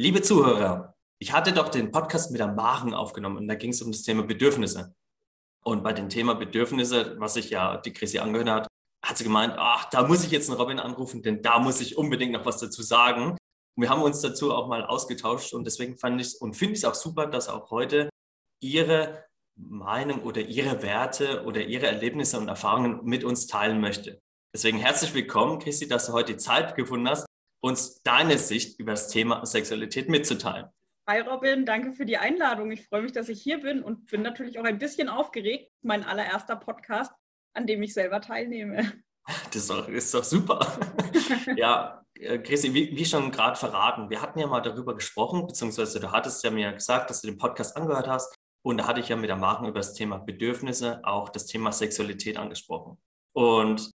Liebe 0.00 0.22
Zuhörer, 0.22 0.94
ich 1.18 1.34
hatte 1.34 1.52
doch 1.52 1.68
den 1.68 1.90
Podcast 1.90 2.30
mit 2.30 2.40
der 2.40 2.48
Maren 2.48 2.94
aufgenommen 2.94 3.36
und 3.36 3.48
da 3.48 3.54
ging 3.54 3.68
es 3.68 3.82
um 3.82 3.92
das 3.92 4.02
Thema 4.02 4.22
Bedürfnisse. 4.22 4.94
Und 5.62 5.84
bei 5.84 5.92
dem 5.92 6.08
Thema 6.08 6.32
Bedürfnisse, 6.32 7.16
was 7.18 7.34
sich 7.34 7.50
ja 7.50 7.76
die 7.76 7.92
Chrissy 7.92 8.18
angehört 8.18 8.48
hat, 8.48 8.66
hat 9.04 9.18
sie 9.18 9.24
gemeint, 9.24 9.56
ach, 9.58 9.90
da 9.90 10.08
muss 10.08 10.24
ich 10.24 10.30
jetzt 10.30 10.48
einen 10.48 10.58
Robin 10.58 10.78
anrufen, 10.78 11.20
denn 11.20 11.42
da 11.42 11.58
muss 11.58 11.82
ich 11.82 11.98
unbedingt 11.98 12.32
noch 12.32 12.46
was 12.46 12.56
dazu 12.56 12.80
sagen. 12.80 13.32
Und 13.32 13.38
wir 13.76 13.90
haben 13.90 14.00
uns 14.00 14.22
dazu 14.22 14.54
auch 14.54 14.68
mal 14.68 14.86
ausgetauscht 14.86 15.52
und 15.52 15.64
deswegen 15.64 15.98
fand 15.98 16.18
ich 16.18 16.28
es 16.28 16.34
und 16.36 16.54
finde 16.54 16.72
ich 16.72 16.78
es 16.78 16.86
auch 16.86 16.94
super, 16.94 17.26
dass 17.26 17.50
auch 17.50 17.70
heute 17.70 18.08
ihre 18.62 19.26
Meinung 19.54 20.22
oder 20.22 20.40
ihre 20.40 20.80
Werte 20.80 21.44
oder 21.44 21.60
ihre 21.60 21.88
Erlebnisse 21.88 22.38
und 22.38 22.48
Erfahrungen 22.48 23.04
mit 23.04 23.22
uns 23.22 23.48
teilen 23.48 23.82
möchte. 23.82 24.18
Deswegen 24.54 24.78
herzlich 24.78 25.12
willkommen, 25.12 25.58
Chrissy, 25.58 25.88
dass 25.88 26.06
du 26.06 26.14
heute 26.14 26.32
die 26.32 26.38
Zeit 26.38 26.74
gefunden 26.74 27.06
hast, 27.06 27.26
uns 27.60 28.02
deine 28.02 28.38
Sicht 28.38 28.78
über 28.78 28.92
das 28.92 29.08
Thema 29.08 29.44
Sexualität 29.44 30.08
mitzuteilen. 30.08 30.66
Hi 31.08 31.20
Robin, 31.20 31.66
danke 31.66 31.92
für 31.92 32.06
die 32.06 32.18
Einladung. 32.18 32.70
Ich 32.70 32.86
freue 32.86 33.02
mich, 33.02 33.12
dass 33.12 33.28
ich 33.28 33.42
hier 33.42 33.60
bin 33.60 33.82
und 33.82 34.06
bin 34.06 34.22
natürlich 34.22 34.58
auch 34.58 34.64
ein 34.64 34.78
bisschen 34.78 35.08
aufgeregt. 35.08 35.72
Mein 35.82 36.04
allererster 36.04 36.56
Podcast, 36.56 37.12
an 37.54 37.66
dem 37.66 37.82
ich 37.82 37.94
selber 37.94 38.20
teilnehme. 38.20 38.92
Das 39.46 39.56
ist 39.56 39.70
doch, 39.70 39.88
ist 39.88 40.14
doch 40.14 40.24
super. 40.24 40.60
ja, 41.56 42.04
äh, 42.14 42.38
Chrissy, 42.38 42.72
wie, 42.74 42.96
wie 42.96 43.04
schon 43.04 43.30
gerade 43.30 43.56
verraten, 43.56 44.10
wir 44.10 44.22
hatten 44.22 44.38
ja 44.38 44.46
mal 44.46 44.60
darüber 44.60 44.94
gesprochen, 44.94 45.46
beziehungsweise 45.46 46.00
du 46.00 46.10
hattest 46.10 46.42
ja 46.44 46.50
mir 46.50 46.72
gesagt, 46.72 47.10
dass 47.10 47.20
du 47.20 47.28
den 47.28 47.38
Podcast 47.38 47.76
angehört 47.76 48.08
hast. 48.08 48.34
Und 48.62 48.78
da 48.78 48.86
hatte 48.86 49.00
ich 49.00 49.08
ja 49.08 49.16
mit 49.16 49.30
der 49.30 49.36
Marken 49.36 49.66
über 49.66 49.80
das 49.80 49.94
Thema 49.94 50.18
Bedürfnisse 50.18 51.00
auch 51.04 51.28
das 51.28 51.46
Thema 51.46 51.72
Sexualität 51.72 52.36
angesprochen. 52.36 52.98
Und 53.32 53.90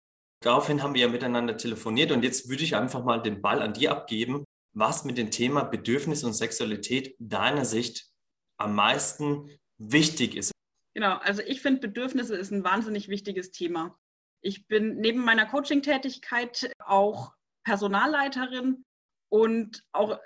Daraufhin 0.45 0.83
haben 0.83 0.93
wir 0.93 1.01
ja 1.01 1.09
miteinander 1.09 1.57
telefoniert 1.57 2.13
und 2.13 2.23
jetzt 2.23 2.51
würde 2.51 2.65
ich 2.65 2.77
einfach 2.77 3.03
mal 3.03 3.23
den 3.23 3.41
Ball 3.41 3.63
an 3.63 3.73
dir 3.73 3.91
abgeben, 3.91 4.45
was 4.75 5.07
mit 5.07 5.17
dem 5.17 5.31
Thema 5.31 5.65
Bedürfnis 5.65 6.23
und 6.23 6.35
Sexualität 6.35 7.17
deiner 7.19 7.65
Sicht 7.65 8.11
am 8.59 8.75
meisten 8.75 9.49
wichtig 9.79 10.37
ist. 10.37 10.53
Genau, 10.93 11.17
also 11.17 11.41
ich 11.41 11.63
finde, 11.63 11.81
Bedürfnisse 11.81 12.37
ist 12.37 12.51
ein 12.53 12.63
wahnsinnig 12.63 13.09
wichtiges 13.09 13.53
Thema. 13.53 13.99
Ich 14.43 14.67
bin 14.67 14.99
neben 14.99 15.25
meiner 15.25 15.47
Coaching-Tätigkeit 15.47 16.71
auch 16.79 17.33
Personalleiterin 17.65 18.85
und 19.31 19.83
auch 19.93 20.21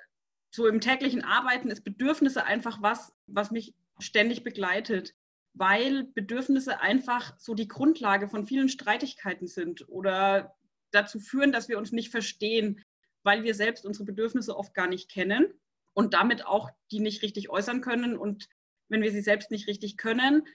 so 0.53 0.66
im 0.66 0.80
täglichen 0.80 1.22
Arbeiten 1.22 1.70
ist 1.70 1.84
Bedürfnisse 1.84 2.44
einfach 2.44 2.82
was, 2.82 3.12
was 3.28 3.53
mich 3.53 3.72
ständig 4.00 4.42
begleitet 4.42 5.14
weil 5.58 6.04
Bedürfnisse 6.04 6.80
einfach 6.80 7.38
so 7.38 7.54
die 7.54 7.68
Grundlage 7.68 8.28
von 8.28 8.46
vielen 8.46 8.68
Streitigkeiten 8.68 9.48
sind 9.48 9.88
oder 9.88 10.54
dazu 10.90 11.18
führen, 11.18 11.52
dass 11.52 11.68
wir 11.68 11.78
uns 11.78 11.92
nicht 11.92 12.10
verstehen, 12.10 12.84
weil 13.24 13.42
wir 13.42 13.54
selbst 13.54 13.84
unsere 13.84 14.04
Bedürfnisse 14.04 14.56
oft 14.56 14.72
gar 14.74 14.86
nicht 14.86 15.10
kennen 15.10 15.52
und 15.92 16.14
damit 16.14 16.46
auch 16.46 16.70
die 16.90 17.00
nicht 17.00 17.22
richtig 17.22 17.50
äußern 17.50 17.80
können. 17.80 18.16
Und 18.16 18.48
wenn 18.88 19.02
wir 19.02 19.10
sie 19.10 19.20
selbst 19.20 19.50
nicht 19.50 19.66
richtig 19.66 19.96
können, 19.96 20.46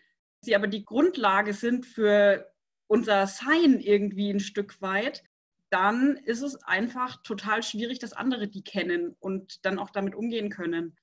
sie 0.41 0.55
aber 0.55 0.67
die 0.67 0.85
Grundlage 0.85 1.53
sind 1.53 1.85
für 1.85 2.51
unser 2.87 3.27
Sein 3.27 3.79
irgendwie 3.79 4.29
ein 4.29 4.39
Stück 4.39 4.81
weit, 4.81 5.23
dann 5.69 6.17
ist 6.17 6.41
es 6.41 6.55
einfach 6.63 7.21
total 7.23 7.63
schwierig, 7.63 7.99
dass 7.99 8.13
andere 8.13 8.47
die 8.47 8.63
kennen 8.63 9.15
und 9.19 9.65
dann 9.65 9.79
auch 9.79 9.89
damit 9.89 10.15
umgehen 10.15 10.49
können. 10.49 10.95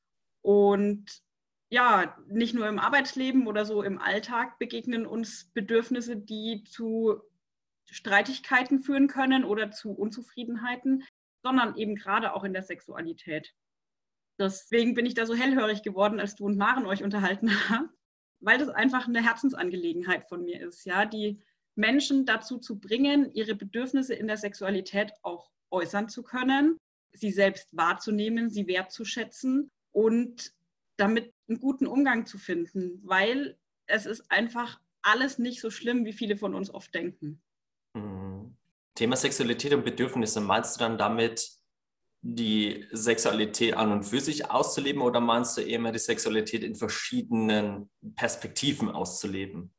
Und 0.42 1.22
ja, 1.70 2.16
nicht 2.28 2.52
nur 2.52 2.68
im 2.68 2.80
Arbeitsleben 2.80 3.46
oder 3.46 3.64
so 3.64 3.82
im 3.82 3.98
Alltag 3.98 4.58
begegnen 4.58 5.06
uns 5.06 5.50
Bedürfnisse, 5.54 6.16
die 6.16 6.64
zu 6.64 7.20
Streitigkeiten 7.88 8.80
führen 8.80 9.06
können 9.06 9.44
oder 9.44 9.70
zu 9.70 9.92
Unzufriedenheiten, 9.92 11.04
sondern 11.42 11.76
eben 11.76 11.94
gerade 11.94 12.34
auch 12.34 12.44
in 12.44 12.52
der 12.52 12.62
Sexualität. 12.62 13.54
Deswegen 14.38 14.94
bin 14.94 15.06
ich 15.06 15.14
da 15.14 15.26
so 15.26 15.34
hellhörig 15.34 15.82
geworden, 15.82 16.18
als 16.18 16.34
du 16.34 16.46
und 16.46 16.56
Maren 16.56 16.86
euch 16.86 17.04
unterhalten 17.04 17.50
habt, 17.70 17.88
weil 18.40 18.58
das 18.58 18.68
einfach 18.68 19.06
eine 19.06 19.22
Herzensangelegenheit 19.22 20.28
von 20.28 20.44
mir 20.44 20.60
ist, 20.60 20.84
ja, 20.84 21.04
die 21.04 21.40
Menschen 21.76 22.26
dazu 22.26 22.58
zu 22.58 22.80
bringen, 22.80 23.32
ihre 23.32 23.54
Bedürfnisse 23.54 24.14
in 24.14 24.26
der 24.26 24.36
Sexualität 24.36 25.12
auch 25.22 25.50
äußern 25.70 26.08
zu 26.08 26.22
können, 26.22 26.76
sie 27.12 27.30
selbst 27.30 27.76
wahrzunehmen, 27.76 28.50
sie 28.50 28.66
wertzuschätzen 28.66 29.70
und 29.92 30.52
damit 31.00 31.34
einen 31.48 31.60
guten 31.60 31.86
Umgang 31.86 32.26
zu 32.26 32.38
finden, 32.38 33.00
weil 33.04 33.58
es 33.86 34.06
ist 34.06 34.30
einfach 34.30 34.80
alles 35.02 35.38
nicht 35.38 35.60
so 35.60 35.70
schlimm, 35.70 36.04
wie 36.04 36.12
viele 36.12 36.36
von 36.36 36.54
uns 36.54 36.72
oft 36.72 36.94
denken. 36.94 37.42
Mhm. 37.94 38.56
Thema 38.94 39.16
Sexualität 39.16 39.72
und 39.72 39.84
Bedürfnisse, 39.84 40.40
meinst 40.40 40.76
du 40.76 40.80
dann 40.80 40.98
damit 40.98 41.50
die 42.22 42.86
Sexualität 42.92 43.74
an 43.74 43.92
und 43.92 44.04
für 44.04 44.20
sich 44.20 44.50
auszuleben 44.50 45.00
oder 45.00 45.20
meinst 45.20 45.56
du 45.56 45.62
eher 45.62 45.90
die 45.90 45.98
Sexualität 45.98 46.62
in 46.62 46.74
verschiedenen 46.74 47.90
Perspektiven 48.14 48.90
auszuleben? 48.90 49.74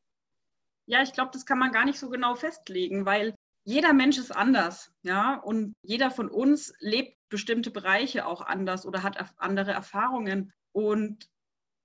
Ja, 0.88 1.04
ich 1.04 1.14
glaube, 1.14 1.30
das 1.34 1.46
kann 1.46 1.60
man 1.60 1.72
gar 1.72 1.86
nicht 1.86 2.00
so 2.00 2.10
genau 2.10 2.34
festlegen, 2.34 3.06
weil 3.06 3.36
jeder 3.64 3.94
Mensch 3.94 4.18
ist 4.18 4.32
anders, 4.32 4.92
ja, 5.04 5.36
und 5.36 5.76
jeder 5.84 6.10
von 6.10 6.30
uns 6.30 6.74
lebt 6.80 7.16
bestimmte 7.30 7.70
Bereiche 7.70 8.26
auch 8.26 8.42
anders 8.42 8.86
oder 8.88 9.04
hat 9.04 9.18
andere 9.38 9.72
Erfahrungen. 9.72 10.52
Und 10.74 11.30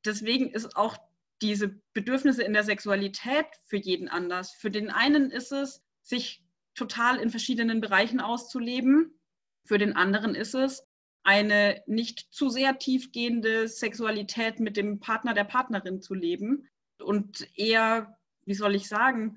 deswegen 0.05 0.51
ist 0.51 0.77
auch 0.77 0.97
diese 1.43 1.81
Bedürfnisse 1.93 2.43
in 2.43 2.53
der 2.53 2.65
Sexualität 2.65 3.47
für 3.65 3.77
jeden 3.77 4.09
anders. 4.09 4.53
Für 4.53 4.71
den 4.71 4.91
einen 4.91 5.31
ist 5.31 5.53
es, 5.53 5.83
sich 6.03 6.45
total 6.75 7.19
in 7.19 7.31
verschiedenen 7.31 7.81
Bereichen 7.81 8.21
auszuleben. 8.21 9.19
Für 9.67 9.79
den 9.79 9.97
anderen 9.97 10.35
ist 10.35 10.55
es, 10.55 10.87
eine 11.25 11.83
nicht 11.87 12.33
zu 12.33 12.49
sehr 12.49 12.79
tiefgehende 12.79 13.67
Sexualität 13.67 14.61
mit 14.61 14.77
dem 14.77 15.01
Partner 15.01 15.35
der 15.35 15.45
Partnerin 15.45 16.01
zu 16.01 16.15
leben 16.15 16.69
und 17.03 17.49
eher, 17.59 18.17
wie 18.45 18.55
soll 18.55 18.77
ich 18.77 18.87
sagen, 18.87 19.37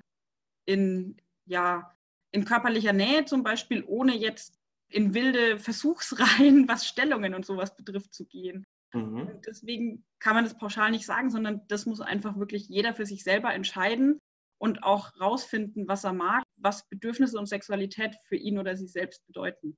in, 0.66 1.20
ja, 1.46 1.96
in 2.30 2.44
körperlicher 2.44 2.92
Nähe 2.92 3.24
zum 3.24 3.42
Beispiel, 3.42 3.82
ohne 3.84 4.16
jetzt 4.16 4.54
in 4.88 5.14
wilde 5.14 5.58
Versuchsreihen, 5.58 6.68
was 6.68 6.86
Stellungen 6.86 7.34
und 7.34 7.44
sowas 7.44 7.76
betrifft, 7.76 8.14
zu 8.14 8.24
gehen. 8.24 8.64
Mhm. 8.92 9.40
Deswegen 9.46 10.04
kann 10.18 10.34
man 10.34 10.44
das 10.44 10.56
pauschal 10.56 10.90
nicht 10.90 11.06
sagen, 11.06 11.30
sondern 11.30 11.62
das 11.68 11.86
muss 11.86 12.00
einfach 12.00 12.36
wirklich 12.36 12.68
jeder 12.68 12.94
für 12.94 13.06
sich 13.06 13.22
selber 13.22 13.52
entscheiden 13.54 14.18
und 14.60 14.82
auch 14.82 15.10
rausfinden, 15.20 15.88
was 15.88 16.04
er 16.04 16.12
mag, 16.12 16.42
was 16.56 16.88
Bedürfnisse 16.88 17.38
und 17.38 17.46
Sexualität 17.46 18.16
für 18.26 18.36
ihn 18.36 18.58
oder 18.58 18.76
sie 18.76 18.88
selbst 18.88 19.26
bedeuten. 19.26 19.76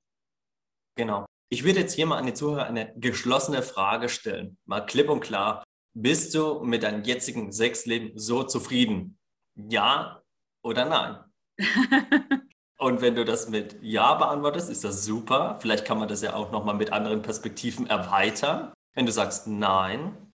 Genau. 0.95 1.25
Ich 1.49 1.63
würde 1.63 1.81
jetzt 1.81 1.93
hier 1.93 2.05
mal 2.05 2.17
an 2.17 2.25
die 2.25 2.33
Zuhörer 2.33 2.65
eine 2.65 2.93
geschlossene 2.97 3.61
Frage 3.61 4.09
stellen, 4.09 4.57
mal 4.65 4.81
klipp 4.81 5.09
und 5.09 5.21
klar. 5.21 5.63
Bist 5.95 6.33
du 6.33 6.63
mit 6.63 6.81
deinem 6.83 7.03
jetzigen 7.03 7.51
Sexleben 7.51 8.17
so 8.17 8.43
zufrieden? 8.43 9.19
Ja 9.55 10.23
oder 10.63 10.85
nein? 10.85 11.23
Und 12.79 13.01
wenn 13.01 13.15
du 13.15 13.23
das 13.23 13.47
mit 13.47 13.77
Ja 13.81 14.15
beantwortest, 14.15 14.69
ist 14.69 14.83
das 14.83 15.05
super. 15.05 15.57
Vielleicht 15.61 15.85
kann 15.85 15.99
man 15.99 16.09
das 16.09 16.21
ja 16.21 16.33
auch 16.33 16.51
nochmal 16.51 16.75
mit 16.75 16.91
anderen 16.91 17.21
Perspektiven 17.21 17.87
erweitern. 17.87 18.73
Wenn 18.93 19.05
du 19.05 19.11
sagst 19.11 19.47
Nein, 19.47 20.31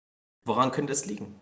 woran 0.45 0.71
könnte 0.71 0.93
es 0.93 1.07
liegen? 1.07 1.41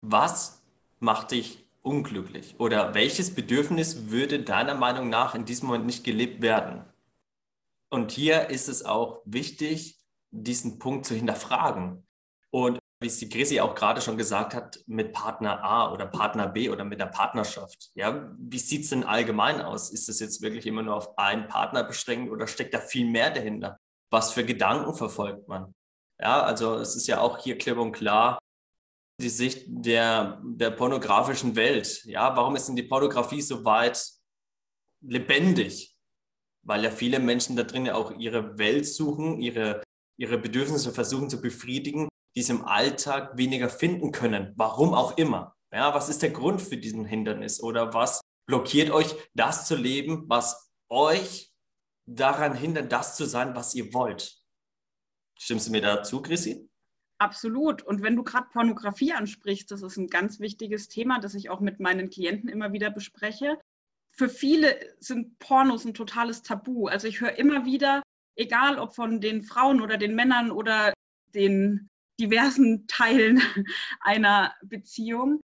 Was 0.00 0.62
macht 1.00 1.32
dich 1.32 1.64
unglücklich? 1.82 2.54
Oder 2.58 2.94
welches 2.94 3.34
Bedürfnis 3.34 4.10
würde 4.10 4.42
deiner 4.42 4.74
Meinung 4.74 5.08
nach 5.08 5.34
in 5.34 5.44
diesem 5.44 5.66
Moment 5.66 5.86
nicht 5.86 6.04
gelebt 6.04 6.42
werden? 6.42 6.84
Und 7.88 8.12
hier 8.12 8.50
ist 8.50 8.68
es 8.68 8.84
auch 8.84 9.20
wichtig, 9.24 9.98
diesen 10.30 10.78
Punkt 10.78 11.06
zu 11.06 11.14
hinterfragen. 11.14 12.06
Und 12.50 12.78
wie 13.00 13.08
es 13.08 13.18
die 13.18 13.28
Chrissy 13.28 13.60
auch 13.60 13.74
gerade 13.74 14.00
schon 14.00 14.16
gesagt 14.16 14.54
hat, 14.54 14.78
mit 14.86 15.12
Partner 15.12 15.62
A 15.62 15.92
oder 15.92 16.06
Partner 16.06 16.46
B 16.46 16.70
oder 16.70 16.84
mit 16.84 17.00
der 17.00 17.06
Partnerschaft. 17.06 17.90
Ja, 17.94 18.32
wie 18.38 18.58
sieht 18.58 18.84
es 18.84 18.90
denn 18.90 19.04
allgemein 19.04 19.60
aus? 19.60 19.90
Ist 19.90 20.08
es 20.08 20.20
jetzt 20.20 20.40
wirklich 20.40 20.66
immer 20.66 20.82
nur 20.82 20.94
auf 20.94 21.18
einen 21.18 21.48
Partner 21.48 21.82
beschränkt 21.82 22.30
oder 22.30 22.46
steckt 22.46 22.74
da 22.74 22.80
viel 22.80 23.10
mehr 23.10 23.30
dahinter? 23.30 23.78
Was 24.10 24.32
für 24.32 24.44
Gedanken 24.44 24.94
verfolgt 24.94 25.48
man? 25.48 25.74
Ja, 26.22 26.40
also 26.44 26.76
es 26.76 26.94
ist 26.94 27.08
ja 27.08 27.20
auch 27.20 27.38
hier 27.38 27.58
klipp 27.58 27.78
und 27.78 27.90
klar 27.90 28.38
die 29.20 29.28
Sicht 29.28 29.64
der, 29.66 30.40
der 30.44 30.70
pornografischen 30.70 31.56
Welt. 31.56 32.04
Ja, 32.04 32.36
warum 32.36 32.54
ist 32.54 32.68
denn 32.68 32.76
die 32.76 32.84
Pornografie 32.84 33.42
so 33.42 33.64
weit 33.64 34.00
lebendig? 35.00 35.96
Weil 36.64 36.84
ja 36.84 36.92
viele 36.92 37.18
Menschen 37.18 37.56
da 37.56 37.64
drin 37.64 37.86
ja 37.86 37.96
auch 37.96 38.12
ihre 38.12 38.56
Welt 38.56 38.86
suchen, 38.86 39.40
ihre, 39.40 39.82
ihre 40.16 40.38
Bedürfnisse 40.38 40.92
versuchen 40.92 41.28
zu 41.28 41.40
befriedigen, 41.40 42.08
die 42.36 42.42
sie 42.42 42.52
im 42.52 42.64
Alltag 42.64 43.36
weniger 43.36 43.68
finden 43.68 44.12
können. 44.12 44.52
Warum 44.56 44.94
auch 44.94 45.16
immer. 45.16 45.56
Ja, 45.72 45.92
was 45.92 46.08
ist 46.08 46.22
der 46.22 46.30
Grund 46.30 46.62
für 46.62 46.76
diesen 46.76 47.04
Hindernis? 47.04 47.60
Oder 47.60 47.94
was 47.94 48.20
blockiert 48.46 48.92
euch, 48.92 49.12
das 49.34 49.66
zu 49.66 49.74
leben, 49.74 50.28
was 50.28 50.70
euch 50.88 51.52
daran 52.06 52.54
hindert, 52.54 52.92
das 52.92 53.16
zu 53.16 53.24
sein, 53.24 53.56
was 53.56 53.74
ihr 53.74 53.92
wollt? 53.92 54.41
Stimmst 55.42 55.66
du 55.66 55.72
mir 55.72 55.80
dazu, 55.80 56.22
Chrissy? 56.22 56.70
Absolut. 57.18 57.82
Und 57.82 58.00
wenn 58.00 58.14
du 58.14 58.22
gerade 58.22 58.46
Pornografie 58.52 59.12
ansprichst, 59.12 59.72
das 59.72 59.82
ist 59.82 59.96
ein 59.96 60.06
ganz 60.06 60.38
wichtiges 60.38 60.86
Thema, 60.86 61.18
das 61.18 61.34
ich 61.34 61.50
auch 61.50 61.58
mit 61.58 61.80
meinen 61.80 62.10
Klienten 62.10 62.48
immer 62.48 62.72
wieder 62.72 62.90
bespreche. 62.90 63.58
Für 64.12 64.28
viele 64.28 64.78
sind 65.00 65.40
Pornos 65.40 65.84
ein 65.84 65.94
totales 65.94 66.42
Tabu. 66.42 66.86
Also 66.86 67.08
ich 67.08 67.20
höre 67.20 67.38
immer 67.38 67.64
wieder, 67.64 68.04
egal 68.36 68.78
ob 68.78 68.94
von 68.94 69.20
den 69.20 69.42
Frauen 69.42 69.80
oder 69.80 69.96
den 69.96 70.14
Männern 70.14 70.52
oder 70.52 70.92
den 71.34 71.88
diversen 72.20 72.86
Teilen 72.86 73.42
einer 73.98 74.54
Beziehung. 74.62 75.40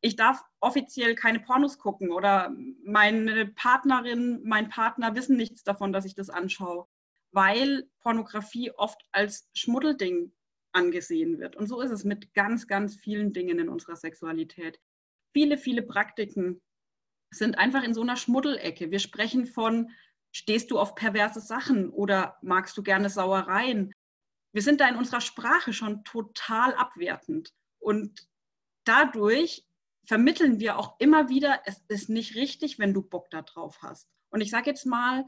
Ich 0.00 0.16
darf 0.16 0.42
offiziell 0.58 1.14
keine 1.14 1.38
Pornos 1.38 1.78
gucken 1.78 2.10
oder 2.10 2.52
meine 2.84 3.46
Partnerin, 3.46 4.40
mein 4.42 4.70
Partner 4.70 5.14
wissen 5.14 5.36
nichts 5.36 5.62
davon, 5.62 5.92
dass 5.92 6.04
ich 6.04 6.16
das 6.16 6.30
anschaue, 6.30 6.88
weil 7.36 7.86
Pornografie 8.00 8.70
oft 8.70 8.98
als 9.12 9.50
Schmuddelding 9.52 10.32
angesehen 10.72 11.38
wird. 11.38 11.54
Und 11.54 11.66
so 11.66 11.82
ist 11.82 11.90
es 11.90 12.02
mit 12.02 12.32
ganz, 12.32 12.66
ganz 12.66 12.96
vielen 12.96 13.34
Dingen 13.34 13.58
in 13.58 13.68
unserer 13.68 13.94
Sexualität. 13.94 14.80
Viele, 15.34 15.58
viele 15.58 15.82
Praktiken 15.82 16.62
sind 17.30 17.58
einfach 17.58 17.84
in 17.84 17.92
so 17.92 18.00
einer 18.00 18.16
Schmuddelecke. 18.16 18.90
Wir 18.90 19.00
sprechen 19.00 19.44
von, 19.44 19.90
stehst 20.32 20.70
du 20.70 20.78
auf 20.78 20.94
perverse 20.94 21.40
Sachen 21.40 21.90
oder 21.90 22.38
magst 22.40 22.74
du 22.78 22.82
gerne 22.82 23.10
Sauereien? 23.10 23.92
Wir 24.54 24.62
sind 24.62 24.80
da 24.80 24.88
in 24.88 24.96
unserer 24.96 25.20
Sprache 25.20 25.74
schon 25.74 26.04
total 26.04 26.72
abwertend. 26.72 27.52
Und 27.78 28.26
dadurch 28.84 29.66
vermitteln 30.06 30.58
wir 30.58 30.78
auch 30.78 30.98
immer 31.00 31.28
wieder, 31.28 31.60
es 31.66 31.84
ist 31.88 32.08
nicht 32.08 32.34
richtig, 32.34 32.78
wenn 32.78 32.94
du 32.94 33.02
Bock 33.02 33.28
da 33.28 33.42
drauf 33.42 33.82
hast. 33.82 34.08
Und 34.30 34.40
ich 34.40 34.48
sage 34.48 34.70
jetzt 34.70 34.86
mal, 34.86 35.26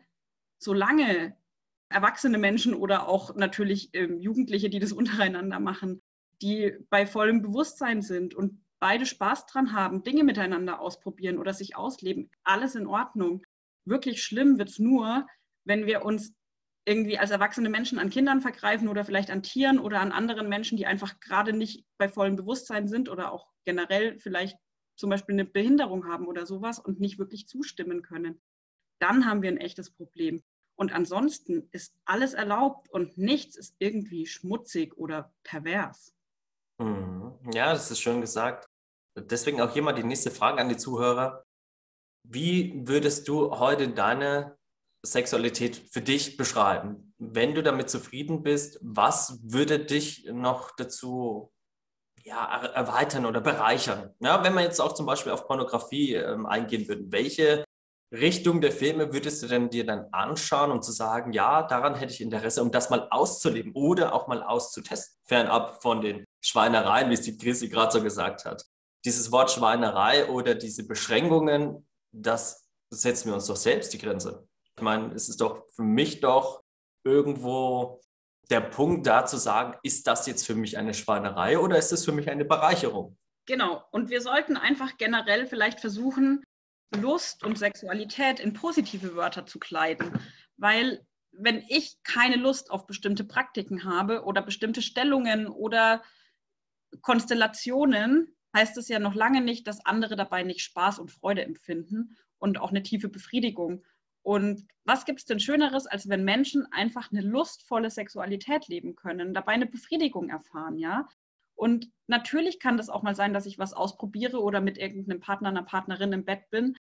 solange 0.58 1.36
erwachsene 1.88 2.38
Menschen 2.38 2.74
oder 2.74 3.08
auch 3.08 3.34
natürlich 3.34 3.90
ähm, 3.92 4.20
Jugendliche, 4.20 4.70
die 4.70 4.78
das 4.78 4.92
untereinander 4.92 5.60
machen, 5.60 6.02
die 6.42 6.76
bei 6.90 7.06
vollem 7.06 7.42
Bewusstsein 7.42 8.02
sind 8.02 8.34
und 8.34 8.62
beide 8.80 9.06
Spaß 9.06 9.46
dran 9.46 9.72
haben, 9.72 10.04
Dinge 10.04 10.22
miteinander 10.22 10.80
ausprobieren 10.80 11.38
oder 11.38 11.52
sich 11.52 11.76
ausleben, 11.76 12.30
alles 12.44 12.74
in 12.76 12.86
Ordnung. 12.86 13.44
Wirklich 13.84 14.22
schlimm 14.22 14.58
wird 14.58 14.68
es 14.68 14.78
nur, 14.78 15.26
wenn 15.64 15.86
wir 15.86 16.04
uns 16.04 16.32
irgendwie 16.84 17.18
als 17.18 17.30
erwachsene 17.30 17.68
Menschen 17.68 17.98
an 17.98 18.08
Kindern 18.08 18.40
vergreifen 18.40 18.88
oder 18.88 19.04
vielleicht 19.04 19.30
an 19.30 19.42
Tieren 19.42 19.78
oder 19.78 20.00
an 20.00 20.12
anderen 20.12 20.48
Menschen, 20.48 20.78
die 20.78 20.86
einfach 20.86 21.20
gerade 21.20 21.52
nicht 21.52 21.84
bei 21.98 22.08
vollem 22.08 22.36
Bewusstsein 22.36 22.88
sind 22.88 23.10
oder 23.10 23.32
auch 23.32 23.46
generell 23.64 24.18
vielleicht 24.18 24.56
zum 24.96 25.10
Beispiel 25.10 25.34
eine 25.34 25.44
Behinderung 25.44 26.06
haben 26.06 26.26
oder 26.26 26.46
sowas 26.46 26.78
und 26.78 26.98
nicht 26.98 27.18
wirklich 27.18 27.46
zustimmen 27.46 28.02
können. 28.02 28.40
Dann 29.00 29.26
haben 29.26 29.42
wir 29.42 29.50
ein 29.50 29.58
echtes 29.58 29.90
Problem. 29.90 30.42
Und 30.78 30.92
ansonsten 30.92 31.68
ist 31.72 31.92
alles 32.04 32.34
erlaubt 32.34 32.88
und 32.90 33.18
nichts 33.18 33.56
ist 33.56 33.74
irgendwie 33.80 34.26
schmutzig 34.26 34.96
oder 34.96 35.34
pervers. 35.42 36.14
Mhm. 36.78 37.36
Ja, 37.52 37.72
das 37.72 37.90
ist 37.90 38.00
schön 38.00 38.20
gesagt. 38.20 38.68
Deswegen 39.16 39.60
auch 39.60 39.72
hier 39.72 39.82
mal 39.82 39.92
die 39.92 40.04
nächste 40.04 40.30
Frage 40.30 40.60
an 40.60 40.68
die 40.68 40.76
Zuhörer. 40.76 41.42
Wie 42.22 42.86
würdest 42.86 43.26
du 43.26 43.58
heute 43.58 43.88
deine 43.88 44.56
Sexualität 45.04 45.76
für 45.76 46.00
dich 46.00 46.36
beschreiben? 46.36 47.12
Wenn 47.18 47.56
du 47.56 47.64
damit 47.64 47.90
zufrieden 47.90 48.44
bist, 48.44 48.78
was 48.80 49.40
würde 49.42 49.80
dich 49.80 50.28
noch 50.32 50.76
dazu 50.76 51.50
ja, 52.22 52.62
erweitern 52.66 53.26
oder 53.26 53.40
bereichern? 53.40 54.14
Ja, 54.20 54.44
wenn 54.44 54.54
wir 54.54 54.62
jetzt 54.62 54.80
auch 54.80 54.94
zum 54.94 55.06
Beispiel 55.06 55.32
auf 55.32 55.48
Pornografie 55.48 56.14
ähm, 56.14 56.46
eingehen 56.46 56.86
würden, 56.86 57.10
welche 57.10 57.64
Richtung 58.10 58.60
der 58.60 58.72
Filme 58.72 59.12
würdest 59.12 59.42
du 59.42 59.46
denn 59.46 59.68
dir 59.68 59.84
dann 59.84 60.06
anschauen, 60.12 60.70
um 60.70 60.80
zu 60.80 60.92
sagen, 60.92 61.32
ja, 61.32 61.62
daran 61.62 61.94
hätte 61.94 62.12
ich 62.12 62.20
Interesse, 62.20 62.62
um 62.62 62.70
das 62.70 62.88
mal 62.88 63.06
auszuleben 63.10 63.72
oder 63.74 64.14
auch 64.14 64.28
mal 64.28 64.42
auszutesten, 64.42 65.18
fernab 65.26 65.82
von 65.82 66.00
den 66.00 66.24
Schweinereien, 66.42 67.10
wie 67.10 67.14
es 67.14 67.22
die 67.22 67.36
Chrissy 67.36 67.68
gerade 67.68 67.92
so 67.92 68.02
gesagt 68.02 68.46
hat. 68.46 68.64
Dieses 69.04 69.30
Wort 69.30 69.50
Schweinerei 69.50 70.26
oder 70.28 70.54
diese 70.54 70.86
Beschränkungen, 70.86 71.86
das 72.12 72.66
setzen 72.90 73.28
wir 73.28 73.34
uns 73.34 73.46
doch 73.46 73.56
selbst 73.56 73.92
die 73.92 73.98
Grenze. 73.98 74.48
Ich 74.76 74.82
meine, 74.82 75.12
es 75.14 75.28
ist 75.28 75.40
doch 75.40 75.66
für 75.74 75.82
mich 75.82 76.20
doch 76.20 76.62
irgendwo 77.04 78.00
der 78.50 78.60
Punkt 78.60 79.06
da 79.06 79.26
zu 79.26 79.36
sagen, 79.36 79.76
ist 79.82 80.06
das 80.06 80.26
jetzt 80.26 80.46
für 80.46 80.54
mich 80.54 80.78
eine 80.78 80.94
Schweinerei 80.94 81.58
oder 81.58 81.76
ist 81.76 81.92
das 81.92 82.04
für 82.04 82.12
mich 82.12 82.30
eine 82.30 82.46
Bereicherung? 82.46 83.18
Genau. 83.46 83.82
Und 83.90 84.08
wir 84.08 84.20
sollten 84.20 84.56
einfach 84.56 84.96
generell 84.96 85.46
vielleicht 85.46 85.80
versuchen, 85.80 86.42
Lust 86.96 87.44
und 87.44 87.58
Sexualität 87.58 88.40
in 88.40 88.52
positive 88.52 89.14
Wörter 89.14 89.46
zu 89.46 89.58
kleiden. 89.58 90.18
Weil 90.56 91.04
wenn 91.32 91.62
ich 91.68 92.02
keine 92.02 92.36
Lust 92.36 92.70
auf 92.70 92.86
bestimmte 92.86 93.24
Praktiken 93.24 93.84
habe 93.84 94.24
oder 94.24 94.42
bestimmte 94.42 94.82
Stellungen 94.82 95.46
oder 95.46 96.02
Konstellationen, 97.02 98.34
heißt 98.56 98.76
es 98.78 98.88
ja 98.88 98.98
noch 98.98 99.14
lange 99.14 99.40
nicht, 99.40 99.66
dass 99.66 99.84
andere 99.84 100.16
dabei 100.16 100.42
nicht 100.42 100.62
Spaß 100.62 100.98
und 100.98 101.12
Freude 101.12 101.44
empfinden 101.44 102.16
und 102.38 102.58
auch 102.58 102.70
eine 102.70 102.82
tiefe 102.82 103.08
Befriedigung. 103.08 103.84
Und 104.22 104.66
was 104.84 105.04
gibt 105.04 105.20
es 105.20 105.26
denn 105.26 105.40
Schöneres, 105.40 105.86
als 105.86 106.08
wenn 106.08 106.24
Menschen 106.24 106.66
einfach 106.72 107.10
eine 107.12 107.20
lustvolle 107.20 107.90
Sexualität 107.90 108.68
leben 108.68 108.96
können, 108.96 109.34
dabei 109.34 109.52
eine 109.52 109.66
Befriedigung 109.66 110.30
erfahren, 110.30 110.78
ja? 110.78 111.06
Und 111.58 111.90
natürlich 112.06 112.60
kann 112.60 112.76
das 112.76 112.88
auch 112.88 113.02
mal 113.02 113.16
sein, 113.16 113.34
dass 113.34 113.44
ich 113.44 113.58
was 113.58 113.72
ausprobiere 113.72 114.40
oder 114.40 114.60
mit 114.60 114.78
irgendeinem 114.78 115.18
Partner, 115.18 115.48
einer 115.48 115.64
Partnerin 115.64 116.12
im 116.12 116.24
Bett 116.24 116.48
bin, 116.50 116.76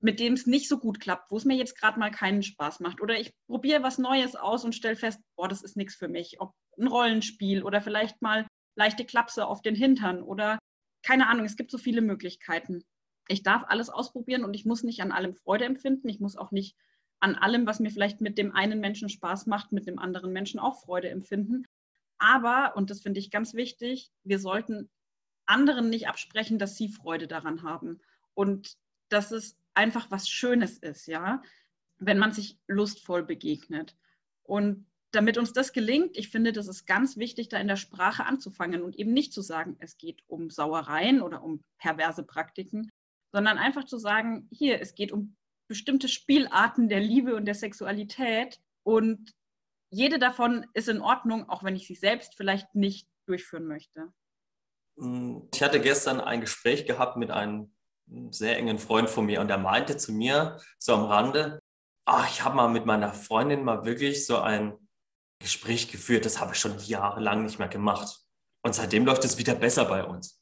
mit 0.00 0.20
dem 0.20 0.34
es 0.34 0.46
nicht 0.46 0.68
so 0.68 0.78
gut 0.78 1.00
klappt, 1.00 1.30
wo 1.30 1.38
es 1.38 1.46
mir 1.46 1.56
jetzt 1.56 1.80
gerade 1.80 1.98
mal 1.98 2.10
keinen 2.10 2.42
Spaß 2.42 2.80
macht. 2.80 3.00
Oder 3.00 3.18
ich 3.18 3.32
probiere 3.46 3.82
was 3.82 3.96
Neues 3.96 4.36
aus 4.36 4.66
und 4.66 4.74
stelle 4.74 4.96
fest, 4.96 5.18
boah, 5.34 5.48
das 5.48 5.62
ist 5.62 5.78
nichts 5.78 5.94
für 5.94 6.08
mich. 6.08 6.40
Ob 6.40 6.52
ein 6.78 6.88
Rollenspiel 6.88 7.62
oder 7.62 7.80
vielleicht 7.80 8.20
mal 8.20 8.46
leichte 8.76 9.06
Klapse 9.06 9.46
auf 9.46 9.62
den 9.62 9.74
Hintern 9.74 10.22
oder 10.22 10.58
keine 11.02 11.28
Ahnung, 11.28 11.46
es 11.46 11.56
gibt 11.56 11.70
so 11.70 11.78
viele 11.78 12.02
Möglichkeiten. 12.02 12.84
Ich 13.28 13.42
darf 13.42 13.64
alles 13.66 13.88
ausprobieren 13.88 14.44
und 14.44 14.52
ich 14.52 14.66
muss 14.66 14.82
nicht 14.82 15.00
an 15.00 15.12
allem 15.12 15.34
Freude 15.34 15.64
empfinden. 15.64 16.08
Ich 16.10 16.20
muss 16.20 16.36
auch 16.36 16.50
nicht 16.50 16.76
an 17.20 17.34
allem, 17.34 17.66
was 17.66 17.80
mir 17.80 17.90
vielleicht 17.90 18.20
mit 18.20 18.36
dem 18.36 18.54
einen 18.54 18.80
Menschen 18.80 19.08
Spaß 19.08 19.46
macht, 19.46 19.72
mit 19.72 19.86
dem 19.86 19.98
anderen 19.98 20.32
Menschen 20.32 20.60
auch 20.60 20.82
Freude 20.82 21.08
empfinden. 21.08 21.64
Aber, 22.22 22.76
und 22.76 22.90
das 22.90 23.00
finde 23.00 23.18
ich 23.18 23.32
ganz 23.32 23.52
wichtig, 23.52 24.12
wir 24.22 24.38
sollten 24.38 24.88
anderen 25.44 25.90
nicht 25.90 26.06
absprechen, 26.06 26.56
dass 26.60 26.76
sie 26.76 26.86
Freude 26.88 27.26
daran 27.26 27.64
haben 27.64 28.00
und 28.34 28.76
dass 29.08 29.32
es 29.32 29.58
einfach 29.74 30.08
was 30.12 30.28
Schönes 30.28 30.78
ist, 30.78 31.08
ja, 31.08 31.42
wenn 31.98 32.18
man 32.18 32.30
sich 32.32 32.60
lustvoll 32.68 33.24
begegnet. 33.24 33.96
Und 34.44 34.86
damit 35.10 35.36
uns 35.36 35.52
das 35.52 35.72
gelingt, 35.72 36.16
ich 36.16 36.28
finde, 36.28 36.52
das 36.52 36.68
ist 36.68 36.86
ganz 36.86 37.16
wichtig, 37.16 37.48
da 37.48 37.58
in 37.58 37.66
der 37.66 37.76
Sprache 37.76 38.24
anzufangen 38.24 38.82
und 38.82 38.94
eben 38.96 39.12
nicht 39.12 39.32
zu 39.32 39.42
sagen, 39.42 39.76
es 39.80 39.98
geht 39.98 40.22
um 40.28 40.48
Sauereien 40.48 41.22
oder 41.22 41.42
um 41.42 41.60
perverse 41.78 42.22
Praktiken, 42.22 42.88
sondern 43.32 43.58
einfach 43.58 43.84
zu 43.84 43.98
sagen, 43.98 44.46
hier, 44.52 44.80
es 44.80 44.94
geht 44.94 45.10
um 45.10 45.34
bestimmte 45.66 46.06
Spielarten 46.06 46.88
der 46.88 47.00
Liebe 47.00 47.34
und 47.34 47.46
der 47.46 47.56
Sexualität 47.56 48.60
und 48.84 49.34
jede 49.92 50.18
davon 50.18 50.66
ist 50.72 50.88
in 50.88 51.00
Ordnung, 51.02 51.48
auch 51.48 51.62
wenn 51.62 51.76
ich 51.76 51.86
sie 51.86 51.94
selbst 51.94 52.34
vielleicht 52.36 52.74
nicht 52.74 53.08
durchführen 53.26 53.66
möchte. 53.66 54.12
Ich 55.52 55.62
hatte 55.62 55.80
gestern 55.80 56.20
ein 56.20 56.40
Gespräch 56.40 56.86
gehabt 56.86 57.16
mit 57.16 57.30
einem 57.30 57.74
sehr 58.30 58.56
engen 58.56 58.78
Freund 58.78 59.08
von 59.08 59.26
mir 59.26 59.40
und 59.40 59.48
der 59.48 59.58
meinte 59.58 59.96
zu 59.96 60.12
mir 60.12 60.58
so 60.78 60.94
am 60.94 61.04
Rande, 61.04 61.60
ach, 62.06 62.28
ich 62.28 62.42
habe 62.42 62.56
mal 62.56 62.68
mit 62.68 62.86
meiner 62.86 63.12
Freundin 63.12 63.64
mal 63.64 63.84
wirklich 63.84 64.26
so 64.26 64.38
ein 64.38 64.76
Gespräch 65.40 65.90
geführt, 65.90 66.24
das 66.24 66.40
habe 66.40 66.52
ich 66.52 66.58
schon 66.58 66.78
jahrelang 66.78 67.44
nicht 67.44 67.58
mehr 67.58 67.68
gemacht. 67.68 68.20
Und 68.64 68.74
seitdem 68.74 69.04
läuft 69.04 69.24
es 69.24 69.38
wieder 69.38 69.54
besser 69.54 69.84
bei 69.84 70.04
uns. 70.04 70.40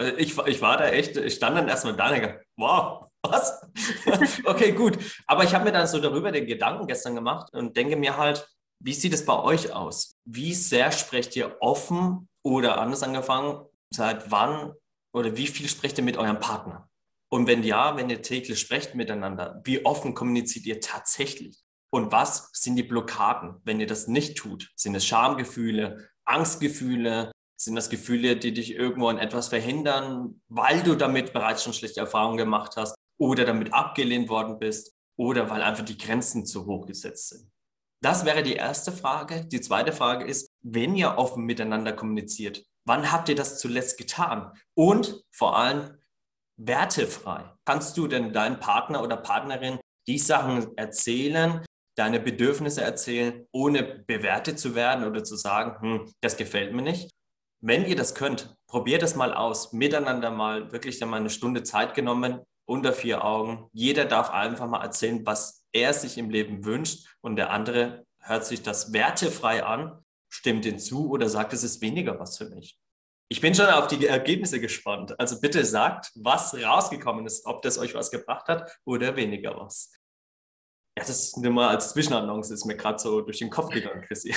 Äh, 0.00 0.10
ich, 0.12 0.38
ich 0.38 0.62
war 0.62 0.76
da 0.76 0.88
echt, 0.88 1.16
ich 1.16 1.34
stand 1.34 1.56
dann 1.56 1.68
erstmal 1.68 1.96
da 1.96 2.10
und 2.10 2.22
dachte, 2.22 2.42
wow, 2.56 3.08
was? 3.22 3.60
okay, 4.44 4.72
gut. 4.72 4.98
Aber 5.26 5.44
ich 5.44 5.54
habe 5.54 5.64
mir 5.64 5.72
dann 5.72 5.86
so 5.86 5.98
darüber 5.98 6.30
den 6.30 6.46
Gedanken 6.46 6.86
gestern 6.86 7.14
gemacht 7.14 7.52
und 7.52 7.76
denke 7.76 7.96
mir 7.96 8.16
halt, 8.16 8.48
wie 8.80 8.94
sieht 8.94 9.12
es 9.12 9.24
bei 9.24 9.38
euch 9.38 9.72
aus? 9.72 10.16
Wie 10.24 10.54
sehr 10.54 10.92
sprecht 10.92 11.34
ihr 11.36 11.56
offen 11.60 12.28
oder 12.42 12.80
anders 12.80 13.02
angefangen, 13.02 13.64
seit 13.90 14.30
wann 14.30 14.72
oder 15.12 15.36
wie 15.36 15.46
viel 15.46 15.68
sprecht 15.68 15.98
ihr 15.98 16.04
mit 16.04 16.16
eurem 16.16 16.38
Partner? 16.38 16.88
Und 17.30 17.46
wenn 17.46 17.62
ja, 17.62 17.96
wenn 17.96 18.08
ihr 18.08 18.22
täglich 18.22 18.58
sprecht 18.58 18.94
miteinander, 18.94 19.60
wie 19.64 19.84
offen 19.84 20.14
kommuniziert 20.14 20.66
ihr 20.66 20.80
tatsächlich? 20.80 21.58
Und 21.90 22.12
was 22.12 22.50
sind 22.52 22.76
die 22.76 22.82
Blockaden, 22.82 23.56
wenn 23.64 23.80
ihr 23.80 23.86
das 23.86 24.08
nicht 24.08 24.36
tut? 24.36 24.70
Sind 24.76 24.94
es 24.94 25.06
Schamgefühle, 25.06 26.08
Angstgefühle? 26.24 27.32
Sind 27.56 27.74
das 27.74 27.90
Gefühle, 27.90 28.36
die 28.36 28.52
dich 28.52 28.74
irgendwo 28.74 29.08
an 29.08 29.18
etwas 29.18 29.48
verhindern, 29.48 30.40
weil 30.48 30.82
du 30.82 30.94
damit 30.94 31.32
bereits 31.32 31.64
schon 31.64 31.72
schlechte 31.72 32.00
Erfahrungen 32.00 32.36
gemacht 32.36 32.74
hast 32.76 32.94
oder 33.18 33.44
damit 33.44 33.72
abgelehnt 33.72 34.28
worden 34.28 34.58
bist 34.58 34.94
oder 35.16 35.50
weil 35.50 35.62
einfach 35.62 35.84
die 35.84 35.98
Grenzen 35.98 36.46
zu 36.46 36.66
hoch 36.66 36.86
gesetzt 36.86 37.30
sind? 37.30 37.50
Das 38.00 38.24
wäre 38.24 38.42
die 38.42 38.54
erste 38.54 38.92
Frage. 38.92 39.44
Die 39.46 39.60
zweite 39.60 39.92
Frage 39.92 40.24
ist, 40.24 40.48
wenn 40.62 40.94
ihr 40.94 41.18
offen 41.18 41.44
miteinander 41.44 41.92
kommuniziert, 41.92 42.64
wann 42.84 43.10
habt 43.10 43.28
ihr 43.28 43.34
das 43.34 43.58
zuletzt 43.58 43.98
getan? 43.98 44.52
Und 44.74 45.22
vor 45.32 45.56
allem 45.56 45.98
wertefrei. 46.56 47.52
Kannst 47.64 47.96
du 47.96 48.06
denn 48.06 48.32
deinem 48.32 48.60
Partner 48.60 49.02
oder 49.02 49.16
Partnerin 49.16 49.78
die 50.06 50.18
Sachen 50.18 50.76
erzählen, 50.76 51.64
deine 51.96 52.20
Bedürfnisse 52.20 52.82
erzählen, 52.82 53.46
ohne 53.52 53.82
bewertet 53.82 54.58
zu 54.58 54.74
werden 54.74 55.04
oder 55.04 55.24
zu 55.24 55.36
sagen, 55.36 55.80
hm, 55.80 56.12
das 56.20 56.36
gefällt 56.36 56.72
mir 56.72 56.82
nicht? 56.82 57.10
Wenn 57.60 57.84
ihr 57.84 57.96
das 57.96 58.14
könnt, 58.14 58.54
probiert 58.68 59.02
es 59.02 59.16
mal 59.16 59.34
aus, 59.34 59.72
miteinander 59.72 60.30
mal 60.30 60.70
wirklich 60.70 61.00
dann 61.00 61.10
mal 61.10 61.16
eine 61.16 61.30
Stunde 61.30 61.64
Zeit 61.64 61.94
genommen, 61.94 62.40
unter 62.66 62.92
vier 62.92 63.24
Augen. 63.24 63.68
Jeder 63.72 64.04
darf 64.04 64.30
einfach 64.30 64.68
mal 64.68 64.82
erzählen, 64.82 65.24
was 65.26 65.57
er 65.72 65.92
sich 65.92 66.18
im 66.18 66.30
Leben 66.30 66.64
wünscht 66.64 67.06
und 67.20 67.36
der 67.36 67.50
andere 67.50 68.06
Hört 68.28 68.44
sich 68.44 68.62
das 68.62 68.92
wertefrei 68.92 69.64
an? 69.64 70.04
Stimmt 70.28 70.66
den 70.66 70.78
zu 70.78 71.08
oder 71.10 71.30
sagt, 71.30 71.54
es 71.54 71.62
ist 71.62 71.80
weniger 71.80 72.20
was 72.20 72.36
für 72.36 72.50
mich? 72.50 72.78
Ich 73.30 73.40
bin 73.40 73.54
schon 73.54 73.66
auf 73.66 73.86
die 73.86 74.06
Ergebnisse 74.06 74.60
gespannt. 74.60 75.18
Also 75.18 75.40
bitte 75.40 75.64
sagt, 75.64 76.12
was 76.14 76.54
rausgekommen 76.54 77.24
ist, 77.24 77.46
ob 77.46 77.62
das 77.62 77.78
euch 77.78 77.94
was 77.94 78.10
gebracht 78.10 78.48
hat 78.48 78.78
oder 78.84 79.16
weniger 79.16 79.56
was. 79.56 79.92
Ja, 80.98 81.04
das 81.04 81.36
nur 81.38 81.52
mal 81.52 81.68
als 81.68 81.90
Zwischenannonce 81.92 82.50
ist 82.50 82.66
mir 82.66 82.76
gerade 82.76 82.98
so 82.98 83.22
durch 83.22 83.38
den 83.38 83.48
Kopf 83.48 83.70
gegangen, 83.70 84.02
Chrissy. 84.02 84.34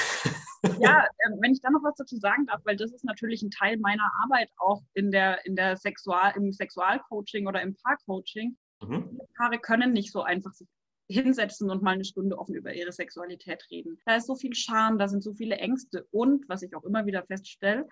Ja, 0.79 1.03
äh, 1.17 1.29
wenn 1.41 1.51
ich 1.51 1.59
da 1.61 1.69
noch 1.69 1.83
was 1.83 1.95
dazu 1.97 2.17
sagen 2.17 2.45
darf, 2.45 2.61
weil 2.63 2.77
das 2.77 2.91
ist 2.91 3.03
natürlich 3.03 3.41
ein 3.41 3.51
Teil 3.51 3.77
meiner 3.77 4.09
Arbeit 4.23 4.49
auch 4.57 4.83
in 4.93 5.11
der, 5.11 5.45
in 5.45 5.57
der 5.57 5.75
Sexual, 5.75 6.33
im 6.37 6.53
Sexualcoaching 6.53 7.47
oder 7.47 7.61
im 7.61 7.75
Paarcoaching. 7.75 8.57
Mhm. 8.81 9.19
Paare 9.35 9.59
können 9.59 9.91
nicht 9.91 10.11
so 10.11 10.21
einfach 10.21 10.53
sich 10.53 10.67
hinsetzen 11.11 11.69
und 11.69 11.83
mal 11.83 11.91
eine 11.91 12.05
Stunde 12.05 12.37
offen 12.37 12.55
über 12.55 12.73
ihre 12.73 12.91
Sexualität 12.91 13.65
reden. 13.69 13.99
Da 14.05 14.15
ist 14.15 14.27
so 14.27 14.35
viel 14.35 14.55
Scham, 14.55 14.97
da 14.97 15.07
sind 15.07 15.23
so 15.23 15.33
viele 15.33 15.57
Ängste 15.57 16.07
und, 16.11 16.47
was 16.49 16.63
ich 16.63 16.75
auch 16.75 16.83
immer 16.83 17.05
wieder 17.05 17.23
feststelle, 17.23 17.87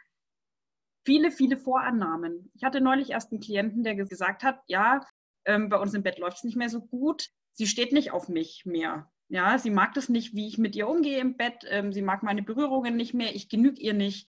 viele, 1.06 1.32
viele 1.32 1.58
Vorannahmen. 1.58 2.52
Ich 2.56 2.64
hatte 2.64 2.82
neulich 2.82 3.12
erst 3.12 3.32
einen 3.32 3.42
Klienten, 3.42 3.84
der 3.84 3.96
gesagt 3.96 4.44
hat, 4.44 4.62
ja, 4.68 5.02
ähm, 5.46 5.70
bei 5.70 5.78
uns 5.78 5.94
im 5.94 6.04
Bett 6.04 6.20
läuft 6.20 6.38
es 6.38 6.44
nicht 6.44 6.58
mehr 6.58 6.70
so 6.70 6.82
gut 6.82 7.30
sie 7.60 7.68
steht 7.68 7.92
nicht 7.92 8.12
auf 8.12 8.30
mich 8.30 8.66
mehr. 8.66 9.12
Ja, 9.28 9.60
sie 9.60 9.70
mag 9.70 9.94
das 9.94 10.08
nicht, 10.08 10.34
wie 10.34 10.48
ich 10.48 10.58
mit 10.58 10.78
ihr 10.78 10.88
umgehe 10.88 11.20
im 11.20 11.36
Bett. 11.36 11.66
Ähm, 11.68 11.92
sie 11.92 12.02
mag 12.02 12.24
meine 12.24 12.42
Berührungen 12.42 12.96
nicht 12.96 13.14
mehr. 13.14 13.36
Ich 13.36 13.50
genüge 13.50 13.82
ihr 13.82 13.94
nicht 13.94 14.30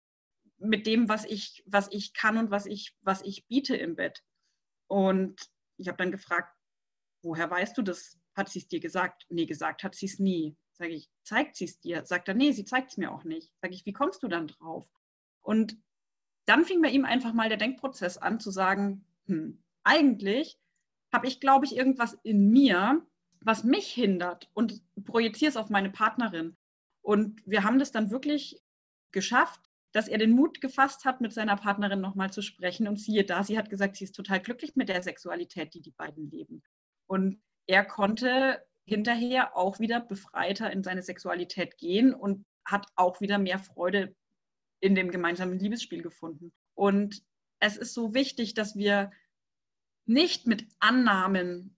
mit 0.56 0.86
dem, 0.86 1.10
was 1.10 1.26
ich, 1.26 1.62
was 1.66 1.88
ich 1.92 2.14
kann 2.14 2.38
und 2.38 2.50
was 2.50 2.64
ich, 2.64 2.96
was 3.02 3.20
ich 3.22 3.46
biete 3.46 3.76
im 3.76 3.96
Bett. 3.96 4.24
Und 4.88 5.40
ich 5.76 5.88
habe 5.88 5.98
dann 5.98 6.10
gefragt, 6.10 6.52
woher 7.22 7.50
weißt 7.50 7.76
du 7.76 7.82
das? 7.82 8.18
Hat 8.38 8.48
sie 8.48 8.60
es 8.60 8.68
dir 8.68 8.78
gesagt? 8.78 9.26
Nee, 9.28 9.46
gesagt 9.46 9.82
hat 9.82 9.96
sie 9.96 10.06
es 10.06 10.20
nie. 10.20 10.56
Sage 10.72 10.92
ich, 10.92 11.10
zeigt 11.24 11.56
sie 11.56 11.64
es 11.64 11.80
dir? 11.80 12.06
Sagt 12.06 12.28
er, 12.28 12.34
nee, 12.34 12.52
sie 12.52 12.64
zeigt 12.64 12.92
es 12.92 12.96
mir 12.96 13.12
auch 13.12 13.24
nicht. 13.24 13.52
Sage 13.60 13.74
ich, 13.74 13.84
wie 13.84 13.92
kommst 13.92 14.22
du 14.22 14.28
dann 14.28 14.46
drauf? 14.46 14.88
Und 15.42 15.76
dann 16.46 16.64
fing 16.64 16.80
bei 16.80 16.88
ihm 16.88 17.04
einfach 17.04 17.32
mal 17.32 17.48
der 17.48 17.58
Denkprozess 17.58 18.16
an 18.16 18.38
zu 18.38 18.52
sagen, 18.52 19.04
hm, 19.26 19.60
eigentlich 19.82 20.56
habe 21.12 21.26
ich, 21.26 21.40
glaube 21.40 21.66
ich, 21.66 21.76
irgendwas 21.76 22.16
in 22.22 22.50
mir, 22.50 23.04
was 23.40 23.64
mich 23.64 23.88
hindert 23.88 24.48
und 24.54 24.82
projiziere 25.04 25.50
es 25.50 25.56
auf 25.56 25.68
meine 25.68 25.90
Partnerin. 25.90 26.56
Und 27.02 27.42
wir 27.44 27.64
haben 27.64 27.80
das 27.80 27.90
dann 27.90 28.10
wirklich 28.10 28.62
geschafft, 29.10 29.60
dass 29.90 30.06
er 30.06 30.18
den 30.18 30.30
Mut 30.30 30.60
gefasst 30.60 31.04
hat, 31.04 31.20
mit 31.20 31.32
seiner 31.32 31.56
Partnerin 31.56 32.00
nochmal 32.00 32.32
zu 32.32 32.42
sprechen. 32.42 32.86
Und 32.86 33.00
siehe 33.00 33.24
da, 33.24 33.42
sie 33.42 33.58
hat 33.58 33.68
gesagt, 33.68 33.96
sie 33.96 34.04
ist 34.04 34.14
total 34.14 34.40
glücklich 34.40 34.76
mit 34.76 34.88
der 34.88 35.02
Sexualität, 35.02 35.74
die 35.74 35.80
die 35.80 35.90
beiden 35.90 36.30
leben. 36.30 36.62
Und 37.06 37.42
er 37.68 37.84
konnte 37.84 38.64
hinterher 38.86 39.56
auch 39.56 39.78
wieder 39.78 40.00
befreiter 40.00 40.72
in 40.72 40.82
seine 40.82 41.02
Sexualität 41.02 41.76
gehen 41.76 42.14
und 42.14 42.44
hat 42.64 42.86
auch 42.96 43.20
wieder 43.20 43.38
mehr 43.38 43.58
Freude 43.58 44.14
in 44.80 44.94
dem 44.94 45.10
gemeinsamen 45.10 45.58
Liebesspiel 45.58 46.02
gefunden. 46.02 46.50
Und 46.74 47.22
es 47.60 47.76
ist 47.76 47.94
so 47.94 48.14
wichtig, 48.14 48.54
dass 48.54 48.76
wir 48.76 49.10
nicht 50.06 50.46
mit 50.46 50.66
Annahmen 50.80 51.76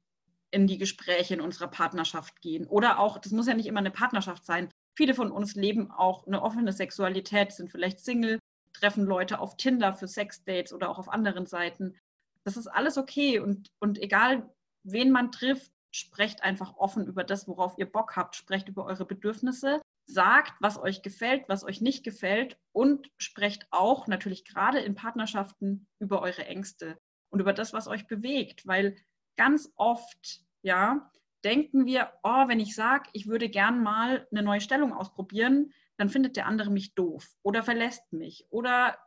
in 0.52 0.66
die 0.66 0.78
Gespräche 0.78 1.34
in 1.34 1.40
unserer 1.40 1.68
Partnerschaft 1.68 2.40
gehen. 2.40 2.66
Oder 2.66 2.98
auch, 2.98 3.18
das 3.18 3.32
muss 3.32 3.48
ja 3.48 3.54
nicht 3.54 3.66
immer 3.66 3.80
eine 3.80 3.90
Partnerschaft 3.90 4.44
sein. 4.44 4.70
Viele 4.96 5.14
von 5.14 5.32
uns 5.32 5.54
leben 5.54 5.90
auch 5.90 6.26
eine 6.26 6.42
offene 6.42 6.72
Sexualität, 6.72 7.52
sind 7.52 7.70
vielleicht 7.70 8.00
Single, 8.00 8.38
treffen 8.74 9.04
Leute 9.04 9.40
auf 9.40 9.56
Tinder 9.56 9.94
für 9.94 10.06
Sexdates 10.06 10.72
oder 10.72 10.90
auch 10.90 10.98
auf 10.98 11.08
anderen 11.08 11.46
Seiten. 11.46 11.96
Das 12.44 12.56
ist 12.56 12.68
alles 12.68 12.98
okay 12.98 13.40
und, 13.40 13.68
und 13.80 13.98
egal, 13.98 14.48
wen 14.84 15.10
man 15.10 15.32
trifft, 15.32 15.72
sprecht 15.90 16.42
einfach 16.42 16.76
offen 16.76 17.06
über 17.06 17.24
das, 17.24 17.48
worauf 17.48 17.78
ihr 17.78 17.90
Bock 17.90 18.16
habt, 18.16 18.36
sprecht 18.36 18.68
über 18.68 18.84
eure 18.84 19.04
Bedürfnisse, 19.04 19.80
sagt, 20.06 20.54
was 20.60 20.78
euch 20.78 21.02
gefällt, 21.02 21.48
was 21.48 21.64
euch 21.64 21.80
nicht 21.80 22.04
gefällt 22.04 22.58
und 22.72 23.10
sprecht 23.18 23.66
auch 23.70 24.06
natürlich 24.06 24.44
gerade 24.44 24.80
in 24.80 24.94
Partnerschaften 24.94 25.86
über 25.98 26.22
eure 26.22 26.46
Ängste 26.46 26.98
und 27.30 27.40
über 27.40 27.52
das, 27.52 27.72
was 27.72 27.88
euch 27.88 28.06
bewegt, 28.06 28.66
weil 28.66 28.96
ganz 29.36 29.72
oft, 29.76 30.44
ja, 30.62 31.10
denken 31.44 31.86
wir, 31.86 32.12
oh, 32.22 32.48
wenn 32.48 32.60
ich 32.60 32.74
sage, 32.74 33.08
ich 33.12 33.26
würde 33.26 33.48
gern 33.48 33.82
mal 33.82 34.26
eine 34.30 34.42
neue 34.42 34.60
Stellung 34.60 34.92
ausprobieren, 34.92 35.72
dann 35.96 36.08
findet 36.08 36.36
der 36.36 36.46
andere 36.46 36.70
mich 36.70 36.94
doof 36.94 37.28
oder 37.42 37.62
verlässt 37.62 38.12
mich 38.12 38.46
oder 38.50 38.98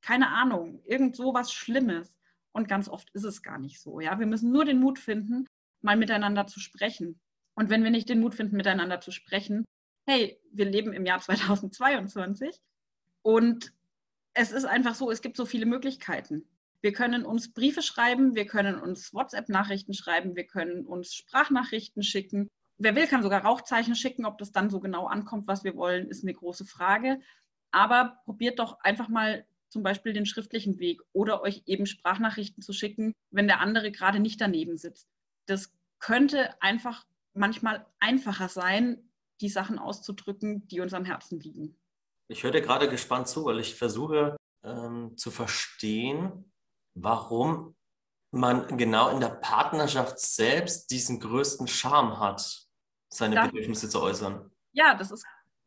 keine 0.00 0.28
Ahnung, 0.28 0.82
irgend 0.84 1.16
so 1.16 1.32
was 1.32 1.52
Schlimmes. 1.52 2.14
Und 2.52 2.68
ganz 2.68 2.88
oft 2.88 3.10
ist 3.14 3.24
es 3.24 3.42
gar 3.42 3.58
nicht 3.58 3.80
so. 3.80 3.98
Ja, 4.00 4.20
wir 4.20 4.26
müssen 4.26 4.52
nur 4.52 4.64
den 4.64 4.78
Mut 4.78 4.98
finden, 4.98 5.46
mal 5.84 5.96
miteinander 5.96 6.46
zu 6.46 6.60
sprechen. 6.60 7.20
Und 7.54 7.70
wenn 7.70 7.84
wir 7.84 7.90
nicht 7.90 8.08
den 8.08 8.20
Mut 8.20 8.34
finden, 8.34 8.56
miteinander 8.56 9.00
zu 9.00 9.12
sprechen, 9.12 9.64
hey, 10.06 10.38
wir 10.50 10.64
leben 10.64 10.92
im 10.92 11.06
Jahr 11.06 11.20
2022 11.20 12.56
und 13.22 13.72
es 14.34 14.50
ist 14.50 14.64
einfach 14.64 14.94
so, 14.94 15.10
es 15.10 15.22
gibt 15.22 15.36
so 15.36 15.46
viele 15.46 15.66
Möglichkeiten. 15.66 16.48
Wir 16.80 16.92
können 16.92 17.24
uns 17.24 17.52
Briefe 17.52 17.82
schreiben, 17.82 18.34
wir 18.34 18.46
können 18.46 18.78
uns 18.78 19.14
WhatsApp-Nachrichten 19.14 19.94
schreiben, 19.94 20.36
wir 20.36 20.46
können 20.46 20.84
uns 20.84 21.14
Sprachnachrichten 21.14 22.02
schicken. 22.02 22.48
Wer 22.76 22.96
will, 22.96 23.06
kann 23.06 23.22
sogar 23.22 23.42
Rauchzeichen 23.42 23.94
schicken. 23.94 24.26
Ob 24.26 24.36
das 24.38 24.52
dann 24.52 24.68
so 24.68 24.80
genau 24.80 25.06
ankommt, 25.06 25.46
was 25.46 25.64
wir 25.64 25.76
wollen, 25.76 26.08
ist 26.08 26.24
eine 26.24 26.34
große 26.34 26.66
Frage. 26.66 27.20
Aber 27.70 28.18
probiert 28.24 28.58
doch 28.58 28.80
einfach 28.80 29.08
mal 29.08 29.46
zum 29.68 29.82
Beispiel 29.82 30.12
den 30.12 30.26
schriftlichen 30.26 30.78
Weg 30.78 31.00
oder 31.12 31.40
euch 31.40 31.62
eben 31.66 31.86
Sprachnachrichten 31.86 32.62
zu 32.62 32.72
schicken, 32.72 33.14
wenn 33.30 33.46
der 33.46 33.60
andere 33.60 33.90
gerade 33.90 34.20
nicht 34.20 34.40
daneben 34.40 34.76
sitzt. 34.76 35.08
Das 35.46 35.72
könnte 35.98 36.60
einfach 36.62 37.04
manchmal 37.34 37.86
einfacher 38.00 38.48
sein, 38.48 39.10
die 39.40 39.48
Sachen 39.48 39.78
auszudrücken, 39.78 40.66
die 40.68 40.80
uns 40.80 40.94
am 40.94 41.04
Herzen 41.04 41.40
liegen. 41.40 41.76
Ich 42.28 42.42
höre 42.42 42.52
dir 42.52 42.62
gerade 42.62 42.88
gespannt 42.88 43.28
zu, 43.28 43.44
weil 43.44 43.58
ich 43.58 43.74
versuche 43.74 44.36
ähm, 44.62 45.16
zu 45.16 45.30
verstehen, 45.30 46.52
warum 46.94 47.74
man 48.30 48.76
genau 48.76 49.10
in 49.10 49.20
der 49.20 49.28
Partnerschaft 49.28 50.18
selbst 50.18 50.90
diesen 50.90 51.20
größten 51.20 51.68
Charme 51.68 52.18
hat, 52.18 52.66
seine 53.12 53.36
das, 53.36 53.46
Bedürfnisse 53.46 53.88
zu 53.88 54.02
äußern. 54.02 54.50
Ja, 54.72 54.94
das 54.94 55.10
ist 55.10 55.24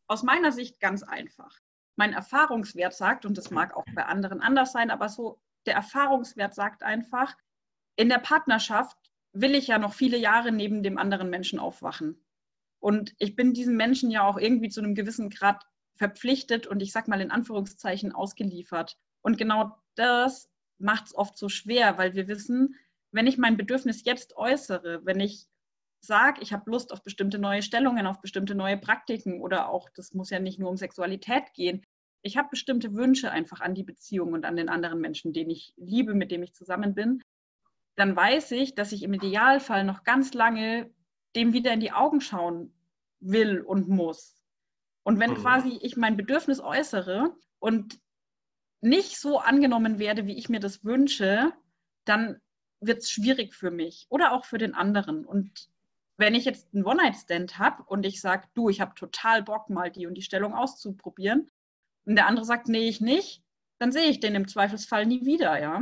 aus 0.07 0.23
meiner 0.23 0.51
Sicht 0.51 0.79
ganz 0.79 1.03
einfach. 1.03 1.59
Mein 1.95 2.13
Erfahrungswert 2.13 2.93
sagt, 2.93 3.25
und 3.25 3.37
das 3.37 3.51
mag 3.51 3.75
auch 3.75 3.85
bei 3.95 4.05
anderen 4.05 4.41
anders 4.41 4.71
sein, 4.71 4.91
aber 4.91 5.09
so 5.09 5.41
der 5.65 5.75
Erfahrungswert 5.75 6.53
sagt 6.53 6.83
einfach, 6.83 7.35
in 7.95 8.09
der 8.09 8.19
Partnerschaft 8.19 8.97
will 9.41 9.55
ich 9.55 9.67
ja 9.67 9.77
noch 9.77 9.93
viele 9.93 10.17
Jahre 10.17 10.51
neben 10.51 10.83
dem 10.83 10.97
anderen 10.97 11.29
Menschen 11.29 11.59
aufwachen. 11.59 12.23
Und 12.79 13.15
ich 13.17 13.35
bin 13.35 13.53
diesem 13.53 13.75
Menschen 13.75 14.11
ja 14.11 14.23
auch 14.23 14.37
irgendwie 14.37 14.69
zu 14.69 14.81
einem 14.81 14.95
gewissen 14.95 15.29
Grad 15.29 15.63
verpflichtet 15.95 16.67
und 16.67 16.81
ich 16.81 16.91
sag 16.91 17.07
mal 17.07 17.21
in 17.21 17.31
Anführungszeichen 17.31 18.13
ausgeliefert. 18.13 18.97
Und 19.21 19.37
genau 19.37 19.75
das 19.95 20.49
macht 20.77 21.07
es 21.07 21.15
oft 21.15 21.37
so 21.37 21.49
schwer, 21.49 21.97
weil 21.97 22.13
wir 22.13 22.27
wissen, 22.27 22.75
wenn 23.11 23.27
ich 23.27 23.37
mein 23.37 23.57
Bedürfnis 23.57 24.05
jetzt 24.05 24.37
äußere, 24.37 25.05
wenn 25.05 25.19
ich 25.19 25.47
sage, 26.01 26.41
ich 26.41 26.53
habe 26.53 26.69
Lust 26.69 26.93
auf 26.93 27.03
bestimmte 27.03 27.39
neue 27.39 27.63
Stellungen, 27.63 28.05
auf 28.05 28.21
bestimmte 28.21 28.53
neue 28.53 28.77
Praktiken 28.77 29.41
oder 29.41 29.69
auch, 29.69 29.89
das 29.89 30.13
muss 30.13 30.29
ja 30.29 30.39
nicht 30.39 30.59
nur 30.59 30.69
um 30.69 30.77
Sexualität 30.77 31.53
gehen, 31.53 31.83
ich 32.21 32.37
habe 32.37 32.49
bestimmte 32.49 32.93
Wünsche 32.93 33.31
einfach 33.31 33.61
an 33.61 33.73
die 33.73 33.83
Beziehung 33.83 34.33
und 34.33 34.45
an 34.45 34.55
den 34.55 34.69
anderen 34.69 34.99
Menschen, 34.99 35.33
den 35.33 35.49
ich 35.49 35.73
liebe, 35.77 36.13
mit 36.13 36.31
dem 36.31 36.43
ich 36.43 36.53
zusammen 36.53 36.93
bin, 36.93 37.21
dann 37.97 38.15
weiß 38.15 38.51
ich, 38.51 38.75
dass 38.75 38.93
ich 38.93 39.03
im 39.03 39.13
Idealfall 39.13 39.83
noch 39.83 40.03
ganz 40.03 40.33
lange 40.33 40.89
dem 41.35 41.51
wieder 41.51 41.73
in 41.73 41.81
die 41.81 41.91
Augen 41.91 42.21
schauen 42.21 42.73
will 43.19 43.61
und 43.61 43.89
muss. 43.89 44.41
Und 45.03 45.19
wenn 45.19 45.31
mhm. 45.31 45.37
quasi 45.37 45.79
ich 45.81 45.97
mein 45.97 46.15
Bedürfnis 46.15 46.59
äußere 46.59 47.35
und 47.59 47.99
nicht 48.81 49.19
so 49.19 49.39
angenommen 49.39 49.99
werde, 49.99 50.27
wie 50.27 50.37
ich 50.37 50.47
mir 50.47 50.59
das 50.59 50.85
wünsche, 50.85 51.51
dann 52.05 52.39
wird 52.79 52.99
es 52.99 53.09
schwierig 53.11 53.55
für 53.55 53.71
mich 53.71 54.05
oder 54.09 54.31
auch 54.31 54.45
für 54.45 54.59
den 54.59 54.75
anderen. 54.75 55.25
Und 55.25 55.67
wenn 56.17 56.35
ich 56.35 56.45
jetzt 56.45 56.73
einen 56.73 56.85
One-Night-Stand 56.85 57.57
habe 57.57 57.83
und 57.83 58.05
ich 58.05 58.21
sage, 58.21 58.47
du, 58.53 58.69
ich 58.69 58.79
habe 58.79 58.93
total 58.93 59.41
Bock, 59.41 59.69
mal 59.69 59.91
die 59.91 60.05
und 60.05 60.13
die 60.13 60.21
Stellung 60.21 60.53
auszuprobieren, 60.53 61.49
und 62.05 62.15
der 62.15 62.27
andere 62.27 62.45
sagt, 62.45 62.69
nee, 62.69 62.87
ich 62.87 63.01
nicht, 63.01 63.43
dann 63.79 63.91
sehe 63.91 64.09
ich 64.09 64.21
den 64.21 64.35
im 64.35 64.47
Zweifelsfall 64.47 65.05
nie 65.05 65.25
wieder, 65.25 65.59
ja. 65.59 65.81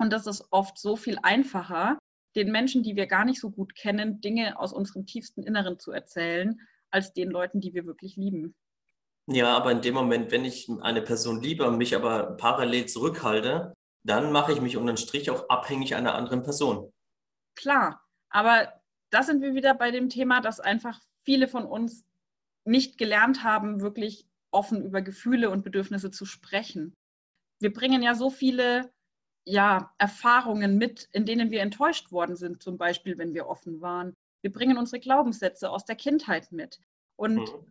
Und 0.00 0.10
das 0.14 0.26
ist 0.26 0.46
oft 0.50 0.78
so 0.78 0.96
viel 0.96 1.18
einfacher, 1.22 1.98
den 2.34 2.50
Menschen, 2.50 2.82
die 2.82 2.96
wir 2.96 3.06
gar 3.06 3.26
nicht 3.26 3.38
so 3.38 3.50
gut 3.50 3.74
kennen, 3.74 4.22
Dinge 4.22 4.58
aus 4.58 4.72
unserem 4.72 5.04
tiefsten 5.04 5.42
Inneren 5.42 5.78
zu 5.78 5.92
erzählen, 5.92 6.58
als 6.90 7.12
den 7.12 7.30
Leuten, 7.30 7.60
die 7.60 7.74
wir 7.74 7.84
wirklich 7.84 8.16
lieben. 8.16 8.54
Ja, 9.26 9.54
aber 9.54 9.72
in 9.72 9.82
dem 9.82 9.92
Moment, 9.92 10.32
wenn 10.32 10.46
ich 10.46 10.70
eine 10.80 11.02
Person 11.02 11.42
liebe, 11.42 11.70
mich 11.70 11.94
aber 11.94 12.36
parallel 12.38 12.86
zurückhalte, 12.86 13.74
dann 14.02 14.32
mache 14.32 14.52
ich 14.52 14.62
mich 14.62 14.78
unterm 14.78 14.96
Strich 14.96 15.30
auch 15.30 15.50
abhängig 15.50 15.94
einer 15.94 16.14
anderen 16.14 16.42
Person. 16.42 16.90
Klar, 17.54 18.02
aber 18.30 18.72
da 19.10 19.22
sind 19.22 19.42
wir 19.42 19.54
wieder 19.54 19.74
bei 19.74 19.90
dem 19.90 20.08
Thema, 20.08 20.40
dass 20.40 20.60
einfach 20.60 20.98
viele 21.26 21.46
von 21.46 21.66
uns 21.66 22.06
nicht 22.64 22.96
gelernt 22.96 23.44
haben, 23.44 23.82
wirklich 23.82 24.26
offen 24.50 24.82
über 24.82 25.02
Gefühle 25.02 25.50
und 25.50 25.62
Bedürfnisse 25.62 26.10
zu 26.10 26.24
sprechen. 26.24 26.96
Wir 27.60 27.72
bringen 27.72 28.02
ja 28.02 28.14
so 28.14 28.30
viele 28.30 28.90
ja, 29.50 29.92
Erfahrungen 29.98 30.78
mit, 30.78 31.08
in 31.12 31.26
denen 31.26 31.50
wir 31.50 31.60
enttäuscht 31.60 32.12
worden 32.12 32.36
sind, 32.36 32.62
zum 32.62 32.78
Beispiel, 32.78 33.18
wenn 33.18 33.34
wir 33.34 33.46
offen 33.46 33.80
waren. 33.80 34.14
Wir 34.42 34.52
bringen 34.52 34.78
unsere 34.78 35.00
Glaubenssätze 35.00 35.70
aus 35.70 35.84
der 35.84 35.96
Kindheit 35.96 36.52
mit. 36.52 36.80
Und 37.16 37.40
mhm 37.40 37.70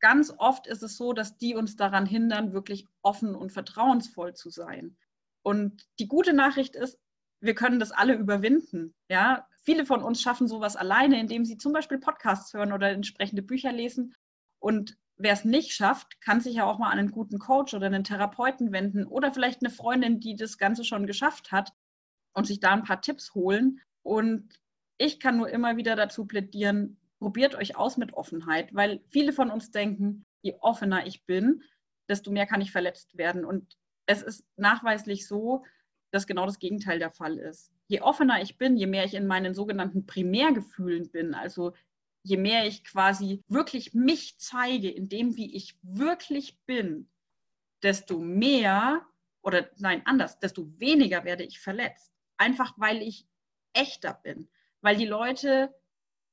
ganz 0.00 0.32
oft 0.38 0.66
ist 0.66 0.82
es 0.82 0.96
so, 0.96 1.12
dass 1.12 1.36
die 1.36 1.54
uns 1.54 1.76
daran 1.76 2.06
hindern, 2.06 2.52
wirklich 2.52 2.86
offen 3.02 3.34
und 3.34 3.52
vertrauensvoll 3.52 4.34
zu 4.34 4.50
sein. 4.50 4.96
Und 5.42 5.86
die 5.98 6.08
gute 6.08 6.32
Nachricht 6.32 6.76
ist, 6.76 6.98
wir 7.40 7.54
können 7.54 7.78
das 7.78 7.92
alle 7.92 8.14
überwinden. 8.14 8.94
Ja, 9.08 9.46
viele 9.62 9.86
von 9.86 10.02
uns 10.02 10.20
schaffen 10.20 10.48
sowas 10.48 10.76
alleine, 10.76 11.20
indem 11.20 11.44
sie 11.44 11.58
zum 11.58 11.72
Beispiel 11.72 11.98
Podcasts 11.98 12.52
hören 12.54 12.72
oder 12.72 12.90
entsprechende 12.90 13.42
Bücher 13.42 13.72
lesen. 13.72 14.14
Und 14.58 14.96
wer 15.16 15.32
es 15.32 15.44
nicht 15.44 15.72
schafft, 15.72 16.20
kann 16.20 16.40
sich 16.40 16.56
ja 16.56 16.64
auch 16.64 16.78
mal 16.78 16.90
an 16.90 16.98
einen 16.98 17.10
guten 17.10 17.38
Coach 17.38 17.74
oder 17.74 17.86
einen 17.86 18.04
Therapeuten 18.04 18.72
wenden 18.72 19.06
oder 19.06 19.32
vielleicht 19.32 19.62
eine 19.62 19.70
Freundin, 19.70 20.20
die 20.20 20.36
das 20.36 20.58
Ganze 20.58 20.84
schon 20.84 21.06
geschafft 21.06 21.52
hat 21.52 21.72
und 22.34 22.46
sich 22.46 22.60
da 22.60 22.72
ein 22.72 22.84
paar 22.84 23.00
Tipps 23.00 23.34
holen. 23.34 23.80
Und 24.02 24.60
ich 24.98 25.20
kann 25.20 25.38
nur 25.38 25.48
immer 25.48 25.76
wieder 25.76 25.96
dazu 25.96 26.26
plädieren, 26.26 26.98
probiert 27.18 27.54
euch 27.54 27.76
aus 27.76 27.96
mit 27.96 28.12
Offenheit, 28.12 28.74
weil 28.74 29.00
viele 29.08 29.32
von 29.32 29.50
uns 29.50 29.70
denken, 29.70 30.24
je 30.42 30.54
offener 30.60 31.06
ich 31.06 31.24
bin, 31.24 31.62
desto 32.08 32.30
mehr 32.30 32.46
kann 32.46 32.60
ich 32.60 32.70
verletzt 32.70 33.16
werden. 33.16 33.44
Und 33.44 33.76
es 34.06 34.22
ist 34.22 34.44
nachweislich 34.56 35.26
so, 35.26 35.64
dass 36.12 36.26
genau 36.26 36.46
das 36.46 36.58
Gegenteil 36.58 36.98
der 36.98 37.10
Fall 37.10 37.38
ist. 37.38 37.72
Je 37.88 38.00
offener 38.00 38.40
ich 38.42 38.58
bin, 38.58 38.76
je 38.76 38.86
mehr 38.86 39.04
ich 39.04 39.14
in 39.14 39.26
meinen 39.26 39.54
sogenannten 39.54 40.06
Primärgefühlen 40.06 41.10
bin, 41.10 41.34
also 41.34 41.72
je 42.26 42.36
mehr 42.36 42.66
ich 42.66 42.82
quasi 42.82 43.44
wirklich 43.46 43.94
mich 43.94 44.36
zeige 44.38 44.90
in 44.90 45.08
dem, 45.08 45.36
wie 45.36 45.54
ich 45.54 45.78
wirklich 45.82 46.58
bin, 46.66 47.08
desto 47.82 48.18
mehr 48.18 49.06
oder 49.42 49.70
nein, 49.78 50.02
anders, 50.06 50.40
desto 50.40 50.68
weniger 50.80 51.24
werde 51.24 51.44
ich 51.44 51.60
verletzt. 51.60 52.12
Einfach 52.36 52.74
weil 52.78 53.00
ich 53.00 53.28
echter 53.72 54.14
bin, 54.24 54.48
weil 54.80 54.96
die 54.96 55.06
Leute 55.06 55.72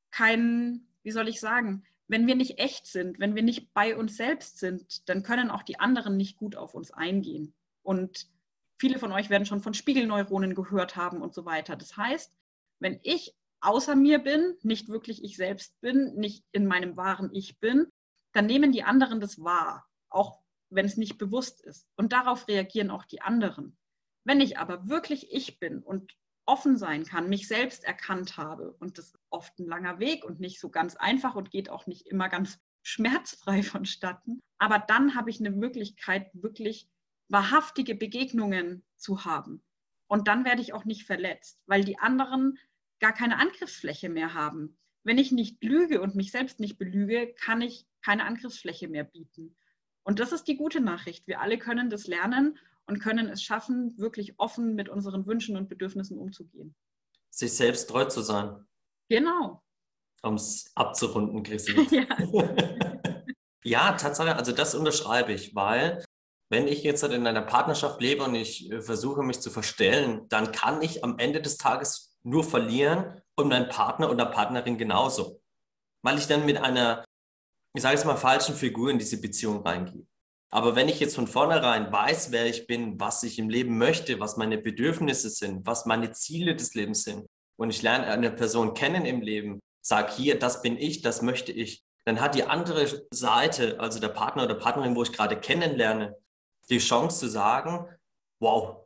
keinen, 0.10 0.88
wie 1.04 1.12
soll 1.12 1.28
ich 1.28 1.40
sagen, 1.40 1.84
wenn 2.08 2.26
wir 2.26 2.36
nicht 2.36 2.58
echt 2.58 2.88
sind, 2.88 3.20
wenn 3.20 3.36
wir 3.36 3.44
nicht 3.44 3.72
bei 3.74 3.96
uns 3.96 4.18
selbst 4.18 4.58
sind, 4.58 5.08
dann 5.08 5.22
können 5.22 5.52
auch 5.52 5.64
die 5.64 5.80
anderen 5.80 6.18
nicht 6.18 6.38
gut 6.38 6.56
auf 6.56 6.74
uns 6.74 6.90
eingehen. 6.90 7.54
Und 7.84 8.28
viele 8.80 8.98
von 8.98 9.12
euch 9.12 9.30
werden 9.30 9.46
schon 9.46 9.62
von 9.62 9.76
Spiegelneuronen 9.76 10.56
gehört 10.56 10.96
haben 10.96 11.22
und 11.22 11.36
so 11.36 11.46
weiter. 11.46 11.76
Das 11.76 11.96
heißt, 11.96 12.36
wenn 12.80 13.00
ich 13.04 13.36
außer 13.64 13.96
mir 13.96 14.20
bin, 14.20 14.58
nicht 14.62 14.90
wirklich 14.90 15.24
ich 15.24 15.38
selbst 15.38 15.80
bin, 15.82 16.14
nicht 16.16 16.46
in 16.52 16.66
meinem 16.68 16.98
wahren 16.98 17.30
Ich 17.34 17.60
bin, 17.60 17.88
dann 18.34 18.46
nehmen 18.46 18.72
die 18.72 18.84
anderen 18.84 19.20
das 19.20 19.40
wahr, 19.40 19.88
auch 20.10 20.40
wenn 20.70 20.86
es 20.86 20.98
nicht 20.98 21.18
bewusst 21.18 21.62
ist. 21.62 21.88
Und 21.96 22.14
darauf 22.14 22.48
reagieren 22.48 22.90
auch 22.90 23.06
die 23.06 23.22
anderen. 23.22 23.78
Wenn 24.26 24.42
ich 24.42 24.58
aber 24.58 24.90
wirklich 24.90 25.32
ich 25.32 25.60
bin 25.60 25.80
und 25.84 26.14
offen 26.46 26.78
sein 26.78 27.06
kann, 27.06 27.30
mich 27.30 27.48
selbst 27.48 27.84
erkannt 27.84 28.38
habe, 28.38 28.74
und 28.80 28.98
das 28.98 29.08
ist 29.08 29.20
oft 29.30 29.58
ein 29.60 29.68
langer 29.68 30.00
Weg 30.00 30.26
und 30.26 30.40
nicht 30.40 30.60
so 30.60 30.70
ganz 30.70 30.96
einfach 30.96 31.36
und 31.36 31.52
geht 31.52 31.70
auch 31.70 31.88
nicht 31.88 32.08
immer 32.08 32.30
ganz 32.30 32.60
schmerzfrei 32.86 33.64
vonstatten, 33.64 34.42
aber 34.58 34.78
dann 34.78 35.16
habe 35.16 35.30
ich 35.30 35.40
eine 35.40 35.52
Möglichkeit, 35.52 36.30
wirklich 36.34 36.90
wahrhaftige 37.30 37.96
Begegnungen 37.96 38.84
zu 38.98 39.24
haben. 39.24 39.64
Und 40.08 40.28
dann 40.28 40.44
werde 40.44 40.62
ich 40.62 40.74
auch 40.74 40.84
nicht 40.84 41.06
verletzt, 41.06 41.62
weil 41.66 41.86
die 41.86 41.98
anderen 41.98 42.60
gar 43.00 43.14
keine 43.14 43.38
Angriffsfläche 43.38 44.10
mehr 44.10 44.34
haben. 44.34 44.78
Wenn 45.04 45.18
ich 45.18 45.32
nicht 45.32 45.64
lüge 45.64 46.02
und 46.02 46.16
mich 46.16 46.32
selbst 46.32 46.60
nicht 46.60 46.78
belüge, 46.78 47.34
kann 47.34 47.62
ich 47.62 47.86
keine 48.02 48.26
Angriffsfläche 48.26 48.88
mehr 48.88 49.04
bieten. 49.04 49.56
Und 50.04 50.20
das 50.20 50.32
ist 50.32 50.46
die 50.46 50.58
gute 50.58 50.82
Nachricht. 50.82 51.28
Wir 51.28 51.42
alle 51.42 51.58
können 51.58 51.90
das 51.90 52.08
lernen 52.08 52.58
und 52.86 53.00
können 53.00 53.30
es 53.30 53.42
schaffen, 53.42 53.98
wirklich 53.98 54.40
offen 54.40 54.76
mit 54.76 54.90
unseren 54.90 55.26
Wünschen 55.26 55.58
und 55.58 55.70
Bedürfnissen 55.70 56.18
umzugehen. 56.18 56.76
Sich 57.30 57.54
selbst 57.54 57.90
treu 57.90 58.06
zu 58.06 58.22
sein. 58.22 58.66
Genau. 59.10 59.64
Um 60.22 60.36
es 60.36 60.72
abzurunden, 60.76 61.44
Chrissy. 61.44 61.74
ja. 61.92 62.06
ja, 63.64 63.92
Tatsache, 63.94 64.36
also 64.36 64.52
das 64.52 64.76
unterschreibe 64.76 65.34
ich, 65.34 65.56
weil 65.56 66.04
wenn 66.50 66.68
ich 66.68 66.84
jetzt 66.84 67.02
halt 67.02 67.14
in 67.14 67.26
einer 67.26 67.42
Partnerschaft 67.42 68.02
lebe 68.02 68.24
und 68.24 68.36
ich 68.36 68.72
äh, 68.72 68.82
versuche 68.82 69.24
mich 69.24 69.40
zu 69.40 69.50
verstellen, 69.50 70.28
dann 70.30 70.52
kann 70.52 70.82
ich 70.82 71.04
am 71.04 71.18
Ende 71.18 71.42
des 71.42 71.58
Tages 71.58 72.13
nur 72.24 72.44
verlieren 72.44 73.22
und 73.36 73.50
mein 73.50 73.70
Partner 73.70 74.10
oder 74.10 74.26
Partnerin 74.26 74.78
genauso. 74.78 75.42
Weil 76.02 76.18
ich 76.18 76.28
dann 76.28 76.46
mit 76.46 76.58
einer, 76.58 77.06
ich 77.76 77.82
sage 77.82 77.96
es 77.96 78.06
mal, 78.06 78.18
falschen 78.18 78.56
Figur 78.56 78.90
in 78.90 79.00
diese 79.00 79.20
Beziehung 79.20 79.62
reingehe. 79.66 80.06
Aber 80.50 80.76
wenn 80.76 80.88
ich 80.88 81.00
jetzt 81.00 81.16
von 81.16 81.28
vornherein 81.28 81.92
weiß, 81.92 82.32
wer 82.32 82.46
ich 82.46 82.68
bin, 82.68 83.00
was 83.00 83.24
ich 83.24 83.40
im 83.40 83.50
Leben 83.50 83.78
möchte, 83.78 84.20
was 84.20 84.38
meine 84.38 84.58
Bedürfnisse 84.58 85.30
sind, 85.30 85.66
was 85.66 85.86
meine 85.86 86.12
Ziele 86.12 86.56
des 86.56 86.76
Lebens 86.76 87.04
sind, 87.04 87.26
und 87.56 87.70
ich 87.70 87.82
lerne 87.82 88.08
eine 88.08 88.32
Person 88.32 88.74
kennen 88.74 89.06
im 89.06 89.22
Leben, 89.22 89.60
sage 89.82 90.14
hier, 90.14 90.38
das 90.38 90.62
bin 90.62 90.78
ich, 90.78 91.02
das 91.02 91.22
möchte 91.22 91.52
ich, 91.52 91.84
dann 92.06 92.22
hat 92.22 92.36
die 92.36 92.44
andere 92.44 92.88
Seite, 93.12 93.80
also 93.80 94.00
der 94.00 94.10
Partner 94.10 94.44
oder 94.44 94.56
Partnerin, 94.56 94.96
wo 94.96 95.04
ich 95.04 95.14
gerade 95.14 95.40
kennenlerne, 95.40 96.16
die 96.70 96.80
Chance 96.80 97.20
zu 97.20 97.28
sagen, 97.30 97.88
wow, 98.40 98.83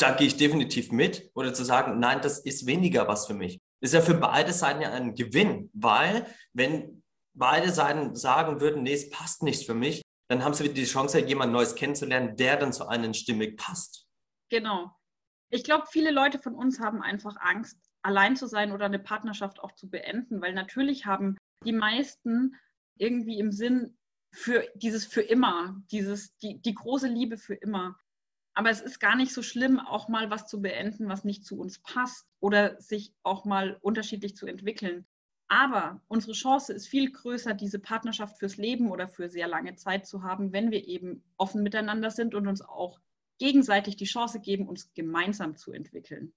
da 0.00 0.12
gehe 0.12 0.26
ich 0.26 0.36
definitiv 0.36 0.92
mit. 0.92 1.30
Oder 1.34 1.52
zu 1.54 1.64
sagen, 1.64 1.98
nein, 1.98 2.20
das 2.22 2.38
ist 2.40 2.66
weniger 2.66 3.08
was 3.08 3.26
für 3.26 3.34
mich. 3.34 3.58
Ist 3.82 3.94
ja 3.94 4.00
für 4.00 4.14
beide 4.14 4.52
Seiten 4.52 4.82
ja 4.82 4.92
ein 4.92 5.14
Gewinn, 5.14 5.70
weil 5.72 6.26
wenn 6.52 7.02
beide 7.34 7.70
Seiten 7.70 8.14
sagen 8.16 8.60
würden, 8.60 8.82
nee, 8.82 8.92
es 8.92 9.10
passt 9.10 9.42
nicht 9.42 9.64
für 9.64 9.74
mich, 9.74 10.02
dann 10.28 10.44
haben 10.44 10.54
sie 10.54 10.64
wieder 10.64 10.74
die 10.74 10.84
Chance, 10.84 11.20
jemand 11.20 11.52
Neues 11.52 11.74
kennenzulernen, 11.74 12.36
der 12.36 12.56
dann 12.56 12.72
zu 12.72 12.86
einem 12.86 13.14
stimmig 13.14 13.56
passt. 13.56 14.06
Genau. 14.50 14.90
Ich 15.50 15.64
glaube, 15.64 15.86
viele 15.90 16.10
Leute 16.10 16.38
von 16.38 16.54
uns 16.54 16.78
haben 16.78 17.02
einfach 17.02 17.36
Angst, 17.40 17.78
allein 18.02 18.36
zu 18.36 18.46
sein 18.46 18.72
oder 18.72 18.86
eine 18.86 18.98
Partnerschaft 18.98 19.60
auch 19.60 19.72
zu 19.72 19.90
beenden, 19.90 20.40
weil 20.40 20.54
natürlich 20.54 21.06
haben 21.06 21.36
die 21.64 21.72
meisten 21.72 22.56
irgendwie 22.96 23.38
im 23.38 23.50
Sinn 23.50 23.98
für 24.32 24.68
dieses 24.74 25.06
für 25.06 25.22
immer, 25.22 25.82
dieses, 25.90 26.36
die, 26.38 26.60
die 26.60 26.74
große 26.74 27.08
Liebe 27.08 27.36
für 27.36 27.54
immer. 27.54 27.98
Aber 28.54 28.70
es 28.70 28.80
ist 28.80 28.98
gar 28.98 29.16
nicht 29.16 29.32
so 29.32 29.42
schlimm, 29.42 29.78
auch 29.78 30.08
mal 30.08 30.30
was 30.30 30.46
zu 30.46 30.60
beenden, 30.60 31.08
was 31.08 31.24
nicht 31.24 31.44
zu 31.44 31.58
uns 31.58 31.78
passt 31.78 32.28
oder 32.40 32.80
sich 32.80 33.14
auch 33.22 33.44
mal 33.44 33.78
unterschiedlich 33.80 34.36
zu 34.36 34.46
entwickeln. 34.46 35.06
Aber 35.48 36.00
unsere 36.06 36.32
Chance 36.32 36.72
ist 36.72 36.86
viel 36.86 37.10
größer, 37.10 37.54
diese 37.54 37.80
Partnerschaft 37.80 38.38
fürs 38.38 38.56
Leben 38.56 38.90
oder 38.90 39.08
für 39.08 39.28
sehr 39.28 39.48
lange 39.48 39.74
Zeit 39.74 40.06
zu 40.06 40.22
haben, 40.22 40.52
wenn 40.52 40.70
wir 40.70 40.86
eben 40.86 41.24
offen 41.36 41.62
miteinander 41.62 42.10
sind 42.10 42.34
und 42.34 42.46
uns 42.46 42.62
auch 42.62 43.00
gegenseitig 43.38 43.96
die 43.96 44.04
Chance 44.04 44.38
geben, 44.40 44.68
uns 44.68 44.92
gemeinsam 44.94 45.56
zu 45.56 45.72
entwickeln. 45.72 46.32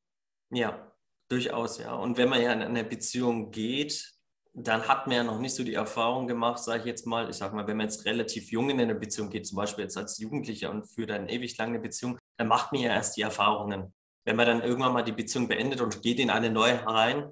Ja, 0.49 0.91
durchaus, 1.29 1.77
ja. 1.77 1.93
Und 1.93 2.17
wenn 2.17 2.29
man 2.29 2.41
ja 2.41 2.53
in 2.53 2.61
eine 2.61 2.83
Beziehung 2.83 3.51
geht, 3.51 4.15
dann 4.55 4.87
hat 4.87 5.07
man 5.07 5.15
ja 5.15 5.23
noch 5.23 5.39
nicht 5.39 5.55
so 5.55 5.63
die 5.63 5.73
Erfahrung 5.73 6.27
gemacht, 6.27 6.63
sage 6.63 6.81
ich 6.81 6.85
jetzt 6.85 7.07
mal, 7.07 7.29
ich 7.29 7.37
sage 7.37 7.55
mal, 7.55 7.65
wenn 7.65 7.77
man 7.77 7.87
jetzt 7.87 8.05
relativ 8.05 8.51
jung 8.51 8.69
in 8.69 8.79
eine 8.79 8.93
Beziehung 8.93 9.29
geht, 9.29 9.47
zum 9.47 9.55
Beispiel 9.55 9.83
jetzt 9.83 9.97
als 9.97 10.19
Jugendlicher 10.19 10.69
und 10.69 10.85
führt 10.85 11.09
eine 11.09 11.29
ewig 11.31 11.57
lange 11.57 11.79
Beziehung, 11.79 12.19
dann 12.37 12.47
macht 12.47 12.71
man 12.71 12.81
ja 12.81 12.91
erst 12.91 13.17
die 13.17 13.23
Erfahrungen. 13.23 13.93
Wenn 14.25 14.35
man 14.35 14.45
dann 14.45 14.61
irgendwann 14.61 14.93
mal 14.93 15.03
die 15.03 15.11
Beziehung 15.11 15.47
beendet 15.47 15.81
und 15.81 16.01
geht 16.03 16.19
in 16.19 16.29
eine 16.29 16.51
neue 16.51 16.85
rein, 16.85 17.31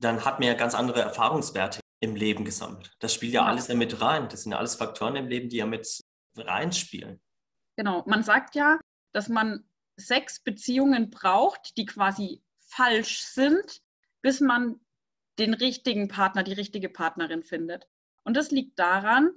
dann 0.00 0.24
hat 0.24 0.40
man 0.40 0.48
ja 0.48 0.54
ganz 0.54 0.74
andere 0.74 1.00
Erfahrungswerte 1.00 1.80
im 2.00 2.16
Leben 2.16 2.44
gesammelt. 2.44 2.92
Das 2.98 3.14
spielt 3.14 3.32
ja, 3.32 3.42
ja. 3.42 3.46
alles 3.46 3.68
damit 3.68 4.00
rein. 4.00 4.28
Das 4.28 4.42
sind 4.42 4.52
ja 4.52 4.58
alles 4.58 4.74
Faktoren 4.74 5.16
im 5.16 5.28
Leben, 5.28 5.48
die 5.48 5.56
ja 5.58 5.66
mit 5.66 6.00
reinspielen. 6.36 7.20
Genau. 7.76 8.02
Man 8.06 8.22
sagt 8.22 8.54
ja, 8.54 8.78
dass 9.12 9.28
man 9.28 9.64
sechs 9.96 10.40
Beziehungen 10.40 11.10
braucht, 11.10 11.76
die 11.76 11.86
quasi 11.86 12.42
falsch 12.58 13.20
sind, 13.20 13.80
bis 14.20 14.40
man 14.40 14.80
den 15.38 15.54
richtigen 15.54 16.08
Partner, 16.08 16.42
die 16.42 16.52
richtige 16.52 16.88
Partnerin 16.88 17.42
findet. 17.42 17.86
Und 18.24 18.36
das 18.36 18.50
liegt 18.50 18.78
daran, 18.78 19.30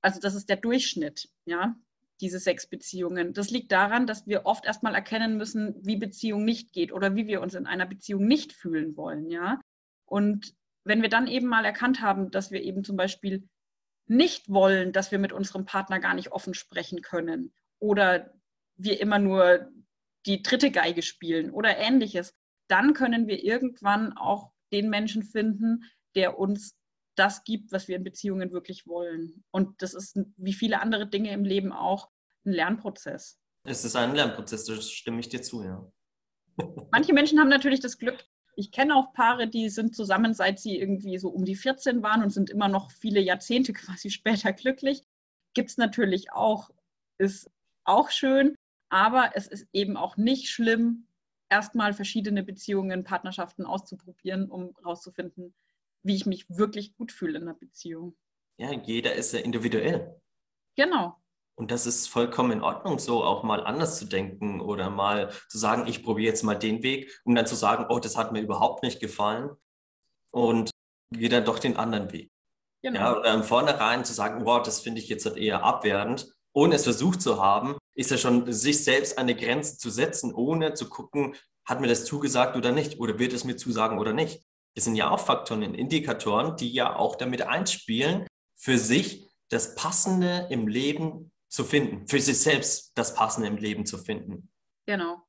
also 0.00 0.20
das 0.20 0.34
ist 0.34 0.48
der 0.48 0.56
Durchschnitt, 0.56 1.28
ja, 1.46 1.76
diese 2.20 2.38
sechs 2.38 2.66
Beziehungen. 2.66 3.32
Das 3.32 3.50
liegt 3.50 3.72
daran, 3.72 4.06
dass 4.06 4.26
wir 4.26 4.46
oft 4.46 4.64
erstmal 4.64 4.94
erkennen 4.94 5.36
müssen, 5.36 5.74
wie 5.84 5.96
Beziehung 5.96 6.44
nicht 6.44 6.72
geht 6.72 6.92
oder 6.92 7.14
wie 7.14 7.26
wir 7.26 7.40
uns 7.40 7.54
in 7.54 7.66
einer 7.66 7.86
Beziehung 7.86 8.26
nicht 8.26 8.52
fühlen 8.52 8.96
wollen, 8.96 9.30
ja. 9.30 9.60
Und 10.04 10.54
wenn 10.84 11.02
wir 11.02 11.08
dann 11.08 11.26
eben 11.26 11.46
mal 11.46 11.64
erkannt 11.64 12.00
haben, 12.00 12.30
dass 12.30 12.50
wir 12.50 12.62
eben 12.62 12.84
zum 12.84 12.96
Beispiel 12.96 13.48
nicht 14.06 14.48
wollen, 14.50 14.92
dass 14.92 15.10
wir 15.10 15.18
mit 15.18 15.32
unserem 15.32 15.64
Partner 15.64 15.98
gar 15.98 16.14
nicht 16.14 16.32
offen 16.32 16.54
sprechen 16.54 17.00
können 17.00 17.52
oder 17.78 18.34
wir 18.76 19.00
immer 19.00 19.18
nur 19.18 19.70
die 20.26 20.42
dritte 20.42 20.70
Geige 20.70 21.02
spielen 21.02 21.50
oder 21.50 21.78
ähnliches, 21.78 22.34
dann 22.68 22.92
können 22.92 23.26
wir 23.26 23.42
irgendwann 23.42 24.12
auch 24.12 24.53
den 24.74 24.90
Menschen 24.90 25.22
finden, 25.22 25.84
der 26.16 26.38
uns 26.38 26.76
das 27.16 27.44
gibt, 27.44 27.70
was 27.70 27.86
wir 27.86 27.96
in 27.96 28.04
Beziehungen 28.04 28.52
wirklich 28.52 28.86
wollen. 28.86 29.44
Und 29.52 29.80
das 29.80 29.94
ist 29.94 30.18
wie 30.36 30.52
viele 30.52 30.80
andere 30.80 31.08
Dinge 31.08 31.32
im 31.32 31.44
Leben 31.44 31.72
auch 31.72 32.10
ein 32.44 32.52
Lernprozess. 32.52 33.38
Es 33.64 33.84
ist 33.84 33.94
ein 33.94 34.14
Lernprozess, 34.14 34.64
da 34.64 34.80
stimme 34.80 35.20
ich 35.20 35.28
dir 35.28 35.40
zu, 35.40 35.62
ja. 35.62 35.90
Manche 36.90 37.14
Menschen 37.14 37.38
haben 37.38 37.48
natürlich 37.48 37.80
das 37.80 37.98
Glück, 37.98 38.26
ich 38.56 38.72
kenne 38.72 38.96
auch 38.96 39.12
Paare, 39.12 39.48
die 39.48 39.68
sind 39.68 39.94
zusammen, 39.94 40.34
seit 40.34 40.58
sie 40.58 40.78
irgendwie 40.78 41.18
so 41.18 41.28
um 41.28 41.44
die 41.44 41.56
14 41.56 42.02
waren 42.02 42.22
und 42.22 42.30
sind 42.30 42.50
immer 42.50 42.68
noch 42.68 42.90
viele 42.90 43.20
Jahrzehnte 43.20 43.72
quasi 43.72 44.10
später 44.10 44.52
glücklich. 44.52 45.02
Gibt 45.54 45.70
es 45.70 45.76
natürlich 45.76 46.32
auch, 46.32 46.70
ist 47.18 47.48
auch 47.84 48.10
schön, 48.10 48.56
aber 48.88 49.32
es 49.34 49.46
ist 49.46 49.66
eben 49.72 49.96
auch 49.96 50.16
nicht 50.16 50.48
schlimm, 50.48 51.06
erstmal 51.48 51.92
verschiedene 51.94 52.42
Beziehungen, 52.42 53.04
Partnerschaften 53.04 53.66
auszuprobieren, 53.66 54.50
um 54.50 54.74
herauszufinden, 54.76 55.54
wie 56.02 56.16
ich 56.16 56.26
mich 56.26 56.48
wirklich 56.48 56.94
gut 56.94 57.12
fühle 57.12 57.38
in 57.38 57.44
einer 57.44 57.54
Beziehung. 57.54 58.16
Ja, 58.56 58.72
jeder 58.72 59.14
ist 59.14 59.32
ja 59.32 59.40
individuell. 59.40 60.20
Genau. 60.76 61.16
Und 61.56 61.70
das 61.70 61.86
ist 61.86 62.08
vollkommen 62.08 62.50
in 62.50 62.62
Ordnung, 62.62 62.98
so 62.98 63.22
auch 63.22 63.44
mal 63.44 63.64
anders 63.64 63.98
zu 63.98 64.06
denken 64.06 64.60
oder 64.60 64.90
mal 64.90 65.30
zu 65.48 65.58
sagen, 65.58 65.86
ich 65.86 66.02
probiere 66.02 66.30
jetzt 66.30 66.42
mal 66.42 66.56
den 66.56 66.82
Weg, 66.82 67.20
um 67.24 67.34
dann 67.34 67.46
zu 67.46 67.54
sagen, 67.54 67.86
oh, 67.88 68.00
das 68.00 68.16
hat 68.16 68.32
mir 68.32 68.40
überhaupt 68.40 68.82
nicht 68.82 69.00
gefallen 69.00 69.50
und 70.30 70.70
gehe 71.12 71.28
dann 71.28 71.44
doch 71.44 71.60
den 71.60 71.76
anderen 71.76 72.12
Weg. 72.12 72.30
Genau. 72.82 72.98
Ja, 72.98 73.18
oder 73.18 73.32
im 73.34 73.44
Vornherein 73.44 74.04
zu 74.04 74.12
sagen, 74.12 74.44
wow, 74.44 74.62
das 74.62 74.80
finde 74.80 75.00
ich 75.00 75.08
jetzt 75.08 75.26
halt 75.26 75.36
eher 75.36 75.62
abwertend, 75.62 76.34
ohne 76.52 76.74
es 76.74 76.84
versucht 76.84 77.22
zu 77.22 77.42
haben, 77.42 77.78
ist 77.94 78.10
ja 78.10 78.18
schon 78.18 78.52
sich 78.52 78.84
selbst 78.84 79.18
eine 79.18 79.34
Grenze 79.34 79.78
zu 79.78 79.90
setzen, 79.90 80.34
ohne 80.34 80.74
zu 80.74 80.88
gucken, 80.88 81.34
hat 81.64 81.80
mir 81.80 81.86
das 81.86 82.04
zugesagt 82.04 82.56
oder 82.56 82.72
nicht, 82.72 82.98
oder 83.00 83.18
wird 83.18 83.32
es 83.32 83.44
mir 83.44 83.56
zusagen 83.56 83.98
oder 83.98 84.12
nicht. 84.12 84.44
Das 84.74 84.84
sind 84.84 84.96
ja 84.96 85.10
auch 85.10 85.20
Faktoren, 85.20 85.62
Indikatoren, 85.74 86.56
die 86.56 86.72
ja 86.72 86.96
auch 86.96 87.16
damit 87.16 87.42
einspielen, 87.42 88.26
für 88.56 88.78
sich 88.78 89.28
das 89.48 89.74
Passende 89.74 90.48
im 90.50 90.66
Leben 90.66 91.30
zu 91.48 91.64
finden, 91.64 92.08
für 92.08 92.20
sich 92.20 92.38
selbst 92.40 92.92
das 92.96 93.14
Passende 93.14 93.48
im 93.48 93.56
Leben 93.56 93.86
zu 93.86 93.98
finden. 93.98 94.50
Genau. 94.86 95.22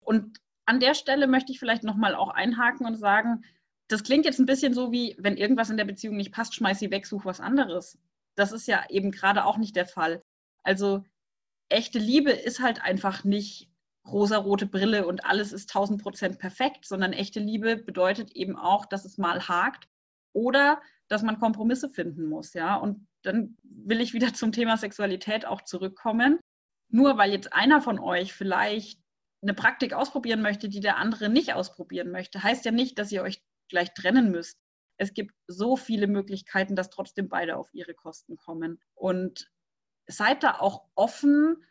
Und 0.00 0.40
an 0.66 0.80
der 0.80 0.94
Stelle 0.94 1.26
möchte 1.26 1.52
ich 1.52 1.58
vielleicht 1.58 1.84
nochmal 1.84 2.14
auch 2.14 2.30
einhaken 2.30 2.86
und 2.86 2.96
sagen, 2.96 3.44
das 3.86 4.02
klingt 4.02 4.26
jetzt 4.26 4.38
ein 4.38 4.46
bisschen 4.46 4.74
so 4.74 4.92
wie, 4.92 5.16
wenn 5.18 5.36
irgendwas 5.36 5.70
in 5.70 5.76
der 5.76 5.84
Beziehung 5.84 6.16
nicht 6.16 6.32
passt, 6.32 6.54
schmeiß 6.54 6.78
sie 6.78 6.90
weg, 6.90 7.06
such 7.06 7.24
was 7.24 7.40
anderes. 7.40 7.98
Das 8.34 8.52
ist 8.52 8.68
ja 8.68 8.84
eben 8.90 9.10
gerade 9.10 9.44
auch 9.44 9.56
nicht 9.56 9.76
der 9.76 9.86
Fall. 9.86 10.22
Also 10.62 11.04
echte 11.68 11.98
Liebe 11.98 12.30
ist 12.30 12.60
halt 12.60 12.82
einfach 12.82 13.24
nicht 13.24 13.70
rosarote 14.06 14.66
Brille 14.66 15.06
und 15.06 15.24
alles 15.24 15.52
ist 15.52 15.70
1000 15.70 16.02
Prozent 16.02 16.38
perfekt, 16.38 16.86
sondern 16.86 17.12
echte 17.12 17.40
Liebe 17.40 17.76
bedeutet 17.76 18.32
eben 18.32 18.56
auch, 18.56 18.86
dass 18.86 19.04
es 19.04 19.18
mal 19.18 19.48
hakt 19.48 19.86
oder 20.32 20.80
dass 21.08 21.22
man 21.22 21.38
Kompromisse 21.38 21.88
finden 21.88 22.26
muss, 22.26 22.54
ja. 22.54 22.76
Und 22.76 23.06
dann 23.22 23.56
will 23.62 24.00
ich 24.00 24.14
wieder 24.14 24.32
zum 24.34 24.52
Thema 24.52 24.76
Sexualität 24.76 25.46
auch 25.46 25.62
zurückkommen. 25.62 26.40
Nur 26.90 27.18
weil 27.18 27.32
jetzt 27.32 27.52
einer 27.52 27.82
von 27.82 27.98
euch 27.98 28.32
vielleicht 28.32 29.00
eine 29.42 29.54
Praktik 29.54 29.92
ausprobieren 29.92 30.42
möchte, 30.42 30.68
die 30.68 30.80
der 30.80 30.96
andere 30.96 31.28
nicht 31.28 31.52
ausprobieren 31.52 32.10
möchte, 32.10 32.42
heißt 32.42 32.64
ja 32.64 32.72
nicht, 32.72 32.98
dass 32.98 33.12
ihr 33.12 33.22
euch 33.22 33.42
gleich 33.68 33.92
trennen 33.94 34.30
müsst. 34.30 34.56
Es 34.96 35.12
gibt 35.14 35.34
so 35.46 35.76
viele 35.76 36.08
Möglichkeiten, 36.08 36.74
dass 36.74 36.90
trotzdem 36.90 37.28
beide 37.28 37.56
auf 37.56 37.68
ihre 37.72 37.94
Kosten 37.94 38.36
kommen. 38.36 38.80
Und 38.94 39.48
seid 40.08 40.42
da 40.42 40.58
auch 40.58 40.84
offen, 40.94 41.62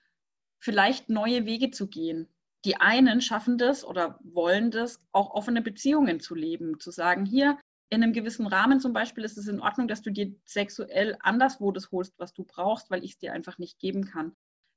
vielleicht 0.59 1.09
neue 1.09 1.45
Wege 1.45 1.71
zu 1.71 1.87
gehen. 1.87 2.27
Die 2.65 2.77
einen 2.77 3.21
schaffen 3.21 3.57
das 3.57 3.85
oder 3.85 4.19
wollen 4.23 4.71
das, 4.71 5.01
auch 5.11 5.31
offene 5.31 5.61
Beziehungen 5.61 6.19
zu 6.19 6.35
leben, 6.35 6.79
zu 6.79 6.91
sagen, 6.91 7.25
hier, 7.25 7.57
in 7.89 8.03
einem 8.03 8.13
gewissen 8.13 8.47
Rahmen 8.47 8.79
zum 8.79 8.91
Beispiel 8.91 9.23
ist 9.23 9.37
es 9.37 9.47
in 9.47 9.61
Ordnung, 9.61 9.87
dass 9.87 10.01
du 10.01 10.11
dir 10.11 10.35
sexuell 10.43 11.15
anderswo 11.21 11.71
das 11.71 11.91
holst, 11.91 12.13
was 12.17 12.33
du 12.33 12.43
brauchst, 12.43 12.89
weil 12.89 13.03
ich 13.03 13.11
es 13.11 13.17
dir 13.17 13.31
einfach 13.31 13.57
nicht 13.59 13.79
geben 13.79 14.05
kann. 14.05 14.35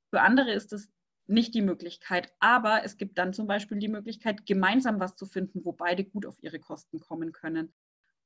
Für 0.09 0.21
andere 0.21 0.53
ist 0.53 0.71
es 0.71 0.89
nicht 1.27 1.53
die 1.53 1.61
Möglichkeit, 1.61 2.33
aber 2.39 2.83
es 2.83 2.97
gibt 2.97 3.17
dann 3.17 3.33
zum 3.33 3.47
Beispiel 3.47 3.79
die 3.79 3.89
Möglichkeit, 3.89 4.45
gemeinsam 4.45 4.99
was 4.99 5.15
zu 5.15 5.25
finden, 5.25 5.65
wo 5.65 5.73
beide 5.73 6.05
gut 6.05 6.25
auf 6.25 6.41
ihre 6.41 6.59
Kosten 6.59 6.99
kommen 6.99 7.31
können. 7.31 7.73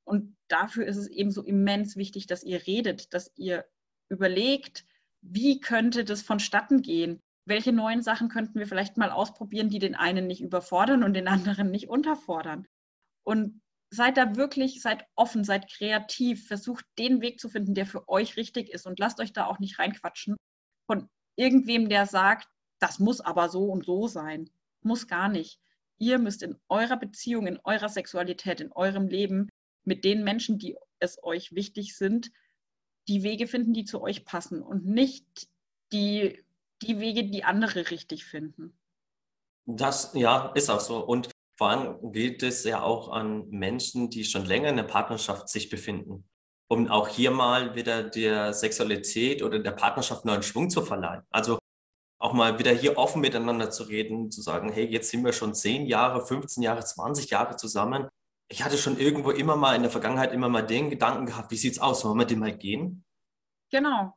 Und 0.04 0.36
dafür 0.48 0.86
ist 0.86 0.96
es 0.96 1.08
eben 1.08 1.32
so 1.32 1.42
immens 1.42 1.96
wichtig, 1.96 2.26
dass 2.26 2.44
ihr 2.44 2.66
redet, 2.66 3.12
dass 3.12 3.32
ihr 3.36 3.64
überlegt, 4.08 4.84
wie 5.28 5.60
könnte 5.60 6.04
das 6.04 6.22
vonstatten 6.22 6.82
gehen? 6.82 7.20
Welche 7.44 7.72
neuen 7.72 8.02
Sachen 8.02 8.28
könnten 8.28 8.58
wir 8.58 8.66
vielleicht 8.66 8.96
mal 8.96 9.10
ausprobieren, 9.10 9.68
die 9.68 9.78
den 9.78 9.94
einen 9.94 10.26
nicht 10.26 10.40
überfordern 10.40 11.02
und 11.02 11.14
den 11.14 11.28
anderen 11.28 11.70
nicht 11.70 11.88
unterfordern? 11.88 12.66
Und 13.24 13.60
seid 13.90 14.16
da 14.16 14.36
wirklich, 14.36 14.82
seid 14.82 15.04
offen, 15.14 15.44
seid 15.44 15.70
kreativ, 15.70 16.46
versucht 16.46 16.84
den 16.98 17.20
Weg 17.20 17.40
zu 17.40 17.48
finden, 17.48 17.74
der 17.74 17.86
für 17.86 18.08
euch 18.08 18.36
richtig 18.36 18.70
ist 18.70 18.86
und 18.86 18.98
lasst 18.98 19.20
euch 19.20 19.32
da 19.32 19.46
auch 19.46 19.58
nicht 19.58 19.78
reinquatschen 19.78 20.36
von 20.86 21.08
irgendwem, 21.36 21.88
der 21.88 22.06
sagt, 22.06 22.48
das 22.78 22.98
muss 22.98 23.20
aber 23.20 23.48
so 23.48 23.64
und 23.64 23.84
so 23.84 24.06
sein. 24.06 24.50
Muss 24.82 25.08
gar 25.08 25.28
nicht. 25.28 25.58
Ihr 25.98 26.18
müsst 26.18 26.42
in 26.42 26.56
eurer 26.68 26.96
Beziehung, 26.96 27.46
in 27.46 27.58
eurer 27.64 27.88
Sexualität, 27.88 28.60
in 28.60 28.72
eurem 28.72 29.08
Leben 29.08 29.48
mit 29.84 30.04
den 30.04 30.24
Menschen, 30.24 30.58
die 30.58 30.76
es 30.98 31.22
euch 31.22 31.54
wichtig 31.54 31.96
sind, 31.96 32.30
die 33.08 33.22
Wege 33.22 33.46
finden, 33.46 33.72
die 33.72 33.84
zu 33.84 34.00
euch 34.02 34.24
passen 34.24 34.62
und 34.62 34.84
nicht 34.84 35.48
die, 35.92 36.44
die 36.82 36.98
Wege, 36.98 37.24
die 37.24 37.44
andere 37.44 37.90
richtig 37.90 38.24
finden. 38.24 38.76
Das, 39.66 40.12
ja, 40.14 40.52
ist 40.54 40.70
auch 40.70 40.80
so. 40.80 41.04
Und 41.04 41.30
vor 41.56 41.70
allem 41.70 42.12
gilt 42.12 42.42
es 42.42 42.64
ja 42.64 42.82
auch 42.82 43.08
an 43.10 43.48
Menschen, 43.48 44.10
die 44.10 44.24
schon 44.24 44.44
länger 44.44 44.68
in 44.68 44.76
der 44.76 44.84
Partnerschaft 44.84 45.48
sich 45.48 45.70
befinden, 45.70 46.28
um 46.68 46.88
auch 46.88 47.08
hier 47.08 47.30
mal 47.30 47.74
wieder 47.74 48.02
der 48.02 48.52
Sexualität 48.52 49.42
oder 49.42 49.58
der 49.58 49.72
Partnerschaft 49.72 50.24
neuen 50.24 50.42
Schwung 50.42 50.70
zu 50.70 50.82
verleihen. 50.82 51.22
Also 51.30 51.58
auch 52.18 52.32
mal 52.32 52.58
wieder 52.58 52.72
hier 52.72 52.98
offen 52.98 53.20
miteinander 53.20 53.70
zu 53.70 53.84
reden, 53.84 54.30
zu 54.30 54.42
sagen, 54.42 54.70
hey, 54.70 54.86
jetzt 54.86 55.10
sind 55.10 55.24
wir 55.24 55.32
schon 55.32 55.54
10 55.54 55.86
Jahre, 55.86 56.24
15 56.26 56.62
Jahre, 56.62 56.84
20 56.84 57.30
Jahre 57.30 57.56
zusammen. 57.56 58.08
Ich 58.48 58.64
hatte 58.64 58.78
schon 58.78 58.98
irgendwo 58.98 59.30
immer 59.30 59.56
mal 59.56 59.74
in 59.74 59.82
der 59.82 59.90
Vergangenheit 59.90 60.32
immer 60.32 60.48
mal 60.48 60.62
den 60.62 60.90
Gedanken 60.90 61.26
gehabt, 61.26 61.50
wie 61.50 61.56
sieht 61.56 61.72
es 61.72 61.78
aus, 61.80 62.04
wollen 62.04 62.18
wir 62.18 62.26
den 62.26 62.38
mal 62.38 62.56
gehen? 62.56 63.04
Genau. 63.70 64.16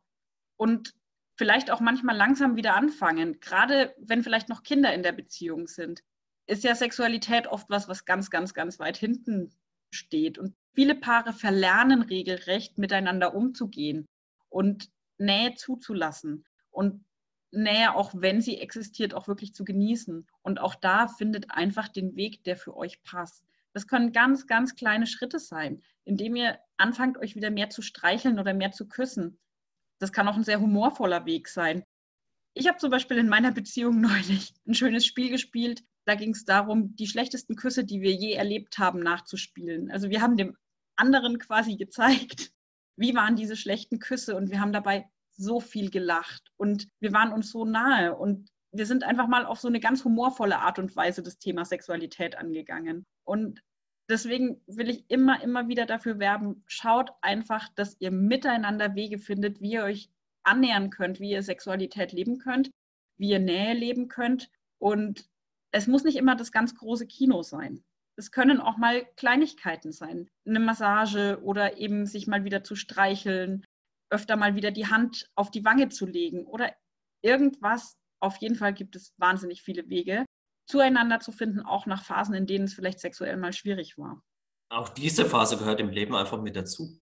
Und 0.57 0.93
vielleicht 1.35 1.71
auch 1.71 1.79
manchmal 1.79 2.15
langsam 2.15 2.55
wieder 2.55 2.75
anfangen, 2.75 3.39
gerade 3.39 3.95
wenn 3.97 4.23
vielleicht 4.23 4.49
noch 4.49 4.61
Kinder 4.61 4.93
in 4.93 5.03
der 5.03 5.13
Beziehung 5.13 5.67
sind 5.67 6.03
ist 6.49 6.63
ja 6.63 6.75
Sexualität 6.75 7.47
oft 7.47 7.69
was, 7.69 7.87
was 7.87 8.05
ganz, 8.05 8.29
ganz, 8.29 8.53
ganz 8.53 8.79
weit 8.79 8.97
hinten 8.97 9.53
steht. 9.93 10.37
Und 10.37 10.55
viele 10.73 10.95
Paare 10.95 11.31
verlernen 11.31 12.01
regelrecht, 12.01 12.77
miteinander 12.77 13.35
umzugehen 13.35 14.07
und 14.49 14.89
Nähe 15.17 15.53
zuzulassen 15.55 16.45
und 16.71 17.05
Nähe, 17.51 17.95
auch 17.95 18.13
wenn 18.15 18.41
sie 18.41 18.59
existiert, 18.59 19.13
auch 19.13 19.27
wirklich 19.27 19.53
zu 19.53 19.63
genießen. 19.63 20.27
Und 20.41 20.59
auch 20.59 20.75
da 20.75 21.07
findet 21.07 21.51
einfach 21.51 21.87
den 21.87 22.15
Weg, 22.15 22.43
der 22.43 22.57
für 22.57 22.75
euch 22.75 23.01
passt. 23.03 23.43
Das 23.73 23.87
können 23.87 24.11
ganz, 24.11 24.47
ganz 24.47 24.75
kleine 24.75 25.07
Schritte 25.07 25.39
sein, 25.39 25.81
indem 26.05 26.35
ihr 26.35 26.59
anfangt, 26.77 27.17
euch 27.17 27.35
wieder 27.35 27.51
mehr 27.51 27.69
zu 27.69 27.81
streicheln 27.81 28.39
oder 28.39 28.53
mehr 28.53 28.71
zu 28.71 28.87
küssen. 28.87 29.39
Das 29.99 30.11
kann 30.11 30.27
auch 30.27 30.35
ein 30.35 30.43
sehr 30.43 30.59
humorvoller 30.59 31.25
Weg 31.25 31.47
sein. 31.47 31.83
Ich 32.53 32.67
habe 32.67 32.77
zum 32.77 32.89
Beispiel 32.89 33.17
in 33.17 33.29
meiner 33.29 33.51
Beziehung 33.51 34.01
neulich 34.01 34.53
ein 34.67 34.73
schönes 34.73 35.05
Spiel 35.05 35.29
gespielt. 35.29 35.83
Da 36.05 36.15
ging 36.15 36.31
es 36.31 36.45
darum, 36.45 36.95
die 36.95 37.07
schlechtesten 37.07 37.55
Küsse, 37.55 37.83
die 37.83 38.01
wir 38.01 38.11
je 38.11 38.33
erlebt 38.33 38.79
haben, 38.79 38.99
nachzuspielen. 38.99 39.91
Also 39.91 40.09
wir 40.09 40.21
haben 40.21 40.37
dem 40.37 40.57
anderen 40.95 41.37
quasi 41.37 41.77
gezeigt, 41.77 42.51
wie 42.95 43.15
waren 43.15 43.35
diese 43.35 43.55
schlechten 43.55 43.99
Küsse 43.99 44.35
und 44.35 44.51
wir 44.51 44.59
haben 44.59 44.73
dabei 44.73 45.07
so 45.31 45.59
viel 45.61 45.89
gelacht 45.89 46.51
und 46.57 46.87
wir 46.99 47.13
waren 47.13 47.31
uns 47.31 47.51
so 47.51 47.63
nahe 47.63 48.15
und 48.15 48.49
wir 48.71 48.85
sind 48.85 49.03
einfach 49.03 49.27
mal 49.27 49.45
auf 49.45 49.59
so 49.59 49.67
eine 49.67 49.79
ganz 49.79 50.03
humorvolle 50.03 50.59
Art 50.59 50.79
und 50.79 50.95
Weise 50.95 51.23
das 51.23 51.39
Thema 51.39 51.65
Sexualität 51.65 52.37
angegangen. 52.37 53.05
Und 53.23 53.61
deswegen 54.09 54.61
will 54.67 54.89
ich 54.89 55.09
immer, 55.09 55.41
immer 55.43 55.67
wieder 55.67 55.85
dafür 55.85 56.19
werben, 56.19 56.63
schaut 56.67 57.11
einfach, 57.21 57.69
dass 57.69 57.97
ihr 57.99 58.11
miteinander 58.11 58.95
Wege 58.95 59.17
findet, 59.17 59.61
wie 59.61 59.73
ihr 59.73 59.83
euch 59.83 60.09
annähern 60.43 60.89
könnt, 60.89 61.19
wie 61.19 61.31
ihr 61.31 61.43
Sexualität 61.43 62.11
leben 62.11 62.39
könnt, 62.39 62.69
wie 63.17 63.29
ihr 63.29 63.39
Nähe 63.39 63.73
leben 63.73 64.07
könnt 64.07 64.49
und 64.79 65.29
es 65.71 65.87
muss 65.87 66.03
nicht 66.03 66.17
immer 66.17 66.35
das 66.35 66.51
ganz 66.51 66.75
große 66.75 67.05
Kino 67.05 67.43
sein. 67.43 67.83
Es 68.15 68.31
können 68.31 68.59
auch 68.59 68.77
mal 68.77 69.05
Kleinigkeiten 69.15 69.91
sein. 69.91 70.29
Eine 70.45 70.59
Massage 70.59 71.39
oder 71.43 71.77
eben 71.77 72.05
sich 72.05 72.27
mal 72.27 72.43
wieder 72.43 72.63
zu 72.63 72.75
streicheln, 72.75 73.63
öfter 74.09 74.35
mal 74.35 74.55
wieder 74.55 74.71
die 74.71 74.87
Hand 74.87 75.29
auf 75.35 75.51
die 75.51 75.63
Wange 75.63 75.89
zu 75.89 76.05
legen 76.05 76.45
oder 76.45 76.75
irgendwas. 77.21 77.98
Auf 78.21 78.37
jeden 78.37 78.55
Fall 78.55 78.73
gibt 78.73 78.95
es 78.95 79.13
wahnsinnig 79.17 79.61
viele 79.61 79.89
Wege, 79.89 80.25
zueinander 80.67 81.19
zu 81.19 81.31
finden, 81.31 81.61
auch 81.61 81.85
nach 81.85 82.03
Phasen, 82.03 82.35
in 82.35 82.45
denen 82.45 82.65
es 82.65 82.73
vielleicht 82.73 82.99
sexuell 82.99 83.37
mal 83.37 83.53
schwierig 83.53 83.97
war. 83.97 84.21
Auch 84.71 84.89
diese 84.89 85.25
Phase 85.25 85.57
gehört 85.57 85.79
im 85.79 85.89
Leben 85.89 86.15
einfach 86.15 86.39
mit 86.41 86.55
dazu. 86.55 86.99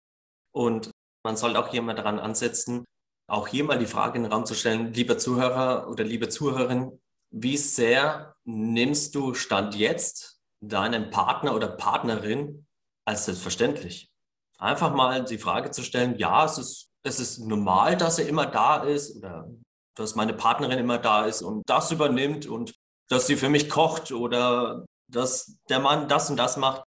Und 0.53 0.91
man 1.23 1.35
sollte 1.35 1.59
auch 1.59 1.67
hier 1.67 1.81
mal 1.81 1.93
daran 1.93 2.19
ansetzen, 2.19 2.85
auch 3.29 3.47
hier 3.47 3.65
mal 3.65 3.77
die 3.77 3.87
Frage 3.87 4.17
in 4.17 4.23
den 4.23 4.31
Raum 4.31 4.45
zu 4.45 4.53
stellen, 4.53 4.93
lieber 4.93 5.17
Zuhörer 5.17 5.89
oder 5.89 6.05
liebe 6.05 6.29
Zuhörerin, 6.29 6.97
wie 7.29 7.57
sehr 7.57 8.35
nimmst 8.45 9.15
du 9.15 9.33
Stand 9.33 9.75
jetzt 9.75 10.39
deinen 10.61 11.09
Partner 11.09 11.53
oder 11.53 11.67
Partnerin 11.67 12.65
als 13.05 13.25
selbstverständlich? 13.25 14.09
Einfach 14.57 14.93
mal 14.93 15.25
die 15.25 15.37
Frage 15.37 15.71
zu 15.71 15.83
stellen, 15.83 16.17
ja, 16.17 16.45
es 16.45 16.57
ist, 16.57 16.89
es 17.03 17.19
ist 17.19 17.39
normal, 17.39 17.97
dass 17.97 18.17
er 18.17 18.29
immer 18.29 18.45
da 18.45 18.83
ist 18.83 19.17
oder 19.17 19.49
dass 19.97 20.15
meine 20.15 20.33
Partnerin 20.33 20.79
immer 20.79 20.97
da 20.97 21.25
ist 21.25 21.41
und 21.41 21.69
das 21.69 21.91
übernimmt 21.91 22.45
und 22.45 22.73
dass 23.09 23.27
sie 23.27 23.35
für 23.35 23.49
mich 23.49 23.69
kocht 23.69 24.11
oder 24.11 24.85
dass 25.07 25.57
der 25.69 25.79
Mann 25.79 26.07
das 26.07 26.29
und 26.29 26.37
das 26.37 26.57
macht. 26.57 26.83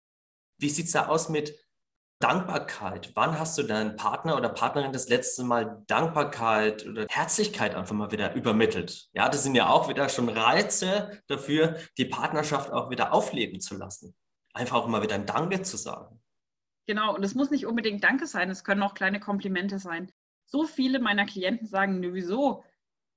Wie 0.60 0.70
sieht 0.70 0.88
es 0.88 0.94
da 0.94 1.08
aus 1.08 1.30
mit 1.30 1.56
Dankbarkeit. 2.20 3.12
Wann 3.14 3.38
hast 3.38 3.58
du 3.58 3.64
deinen 3.64 3.96
Partner 3.96 4.38
oder 4.38 4.50
Partnerin 4.50 4.92
das 4.92 5.08
letzte 5.08 5.44
Mal 5.44 5.84
Dankbarkeit 5.86 6.86
oder 6.88 7.06
Herzlichkeit 7.10 7.76
einfach 7.76 7.94
mal 7.94 8.12
wieder 8.12 8.34
übermittelt? 8.34 9.08
Ja, 9.14 9.30
das 9.30 9.44
sind 9.44 9.54
ja 9.54 9.70
auch 9.70 9.88
wieder 9.88 10.10
schon 10.10 10.30
Reize 10.30 11.22
dafür, 11.28 11.78
die 11.98 12.06
Partnerschaft 12.06 12.72
auch 12.72 12.90
wieder 12.90 13.14
aufleben 13.14 13.60
zu 13.60 13.78
lassen. 13.78 14.16
Einfach 14.54 14.78
auch 14.78 14.88
mal 14.88 15.04
wieder 15.04 15.14
ein 15.14 15.28
Danke 15.28 15.62
zu 15.62 15.78
sagen. 15.78 16.20
Genau, 16.88 17.14
und 17.14 17.24
es 17.24 17.36
muss 17.36 17.52
nicht 17.52 17.68
unbedingt 17.68 18.04
Danke 18.04 18.26
sein, 18.26 18.50
es 18.50 18.64
können 18.64 18.82
auch 18.82 18.96
kleine 18.96 19.20
Komplimente 19.20 19.78
sein. 19.78 20.12
So 20.48 20.66
viele 20.66 21.00
meiner 21.00 21.26
Klienten 21.26 21.68
sagen, 21.68 22.00
nö, 22.00 22.14
wieso? 22.14 22.64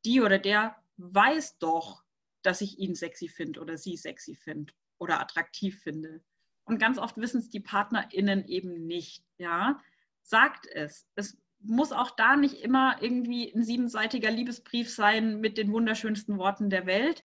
Die 0.04 0.20
oder 0.20 0.38
der 0.38 0.76
weiß 0.96 1.58
doch, 1.58 2.02
dass 2.42 2.60
ich 2.60 2.78
ihn 2.78 2.94
sexy 2.94 3.28
finde 3.28 3.60
oder 3.60 3.76
sie 3.76 3.96
sexy 3.96 4.34
finde 4.34 4.72
oder 4.98 5.20
attraktiv 5.20 5.80
finde. 5.82 6.22
Und 6.64 6.78
ganz 6.78 6.98
oft 6.98 7.16
wissen 7.16 7.40
es 7.40 7.50
die 7.50 7.60
PartnerInnen 7.60 8.46
eben 8.46 8.86
nicht. 8.86 9.24
Ja, 9.38 9.80
sagt 10.22 10.66
es. 10.66 11.06
Es 11.14 11.36
muss 11.60 11.92
auch 11.92 12.10
da 12.10 12.36
nicht 12.36 12.62
immer 12.62 13.02
irgendwie 13.02 13.52
ein 13.52 13.62
siebenseitiger 13.62 14.30
Liebesbrief 14.30 14.90
sein 14.90 15.40
mit 15.40 15.58
den 15.58 15.72
wunderschönsten 15.72 16.38
Worten 16.38 16.70
der 16.70 16.86
Welt. 16.86 17.24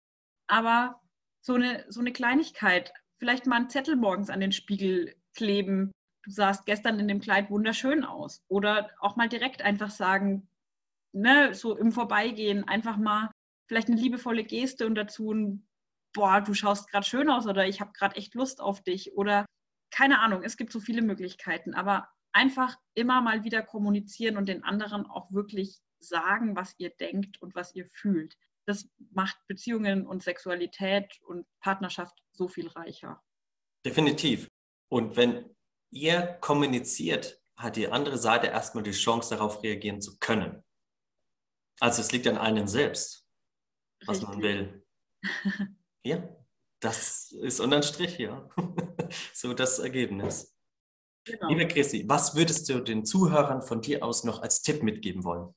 Aber 0.46 1.00
so 1.40 1.54
eine, 1.54 1.84
so 1.88 2.00
eine 2.00 2.12
Kleinigkeit, 2.12 2.92
vielleicht 3.18 3.46
mal 3.46 3.56
einen 3.56 3.70
Zettel 3.70 3.96
morgens 3.96 4.30
an 4.30 4.40
den 4.40 4.52
Spiegel 4.52 5.14
kleben. 5.34 5.90
Du 6.22 6.30
sahst 6.30 6.66
gestern 6.66 6.98
in 6.98 7.08
dem 7.08 7.20
Kleid 7.20 7.50
wunderschön 7.50 8.04
aus. 8.04 8.42
Oder 8.48 8.90
auch 9.00 9.16
mal 9.16 9.28
direkt 9.28 9.62
einfach 9.62 9.90
sagen, 9.90 10.48
ne, 11.12 11.54
so 11.54 11.76
im 11.76 11.92
Vorbeigehen, 11.92 12.64
einfach 12.64 12.96
mal 12.96 13.30
vielleicht 13.68 13.88
eine 13.88 14.00
liebevolle 14.00 14.44
Geste 14.44 14.86
und 14.86 14.94
dazu 14.94 15.32
ein, 15.32 15.68
boah, 16.12 16.40
du 16.40 16.54
schaust 16.54 16.90
gerade 16.90 17.06
schön 17.06 17.30
aus 17.30 17.46
oder 17.46 17.66
ich 17.66 17.80
habe 17.80 17.92
gerade 17.92 18.16
echt 18.16 18.34
Lust 18.34 18.60
auf 18.60 18.82
dich 18.82 19.12
oder 19.14 19.46
keine 19.90 20.20
Ahnung, 20.20 20.42
es 20.42 20.56
gibt 20.56 20.72
so 20.72 20.80
viele 20.80 21.02
Möglichkeiten, 21.02 21.74
aber 21.74 22.08
einfach 22.32 22.76
immer 22.94 23.20
mal 23.20 23.44
wieder 23.44 23.62
kommunizieren 23.62 24.36
und 24.36 24.48
den 24.48 24.62
anderen 24.64 25.06
auch 25.06 25.30
wirklich 25.32 25.78
sagen, 25.98 26.56
was 26.56 26.74
ihr 26.78 26.90
denkt 26.90 27.40
und 27.42 27.54
was 27.54 27.74
ihr 27.74 27.86
fühlt. 27.86 28.36
Das 28.66 28.88
macht 29.12 29.36
Beziehungen 29.48 30.06
und 30.06 30.22
Sexualität 30.22 31.18
und 31.22 31.46
Partnerschaft 31.60 32.22
so 32.32 32.48
viel 32.48 32.68
reicher. 32.68 33.22
Definitiv. 33.84 34.48
Und 34.88 35.16
wenn 35.16 35.56
ihr 35.90 36.38
kommuniziert, 36.40 37.40
hat 37.56 37.76
die 37.76 37.88
andere 37.88 38.18
Seite 38.18 38.46
erstmal 38.46 38.84
die 38.84 38.92
Chance, 38.92 39.34
darauf 39.34 39.62
reagieren 39.62 40.00
zu 40.00 40.18
können. 40.18 40.62
Also 41.80 42.02
es 42.02 42.12
liegt 42.12 42.28
an 42.28 42.36
einem 42.38 42.68
selbst, 42.68 43.26
was 44.06 44.18
Richtig. 44.18 44.28
man 44.28 44.42
will. 44.42 44.86
ja, 46.04 46.36
das 46.80 47.32
ist 47.32 47.60
unterm 47.60 47.82
Strich, 47.82 48.18
ja. 48.18 48.48
so 49.32 49.54
das 49.54 49.78
Ergebnis. 49.78 50.56
Genau. 51.24 51.48
Liebe 51.48 51.66
Chrissy, 51.66 52.04
was 52.06 52.34
würdest 52.34 52.68
du 52.68 52.80
den 52.80 53.04
Zuhörern 53.04 53.62
von 53.62 53.80
dir 53.80 54.04
aus 54.04 54.24
noch 54.24 54.42
als 54.42 54.62
Tipp 54.62 54.82
mitgeben 54.82 55.24
wollen? 55.24 55.54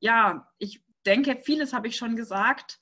Ja, 0.00 0.52
ich 0.58 0.84
denke, 1.06 1.40
vieles 1.42 1.72
habe 1.72 1.88
ich 1.88 1.96
schon 1.96 2.16
gesagt. 2.16 2.80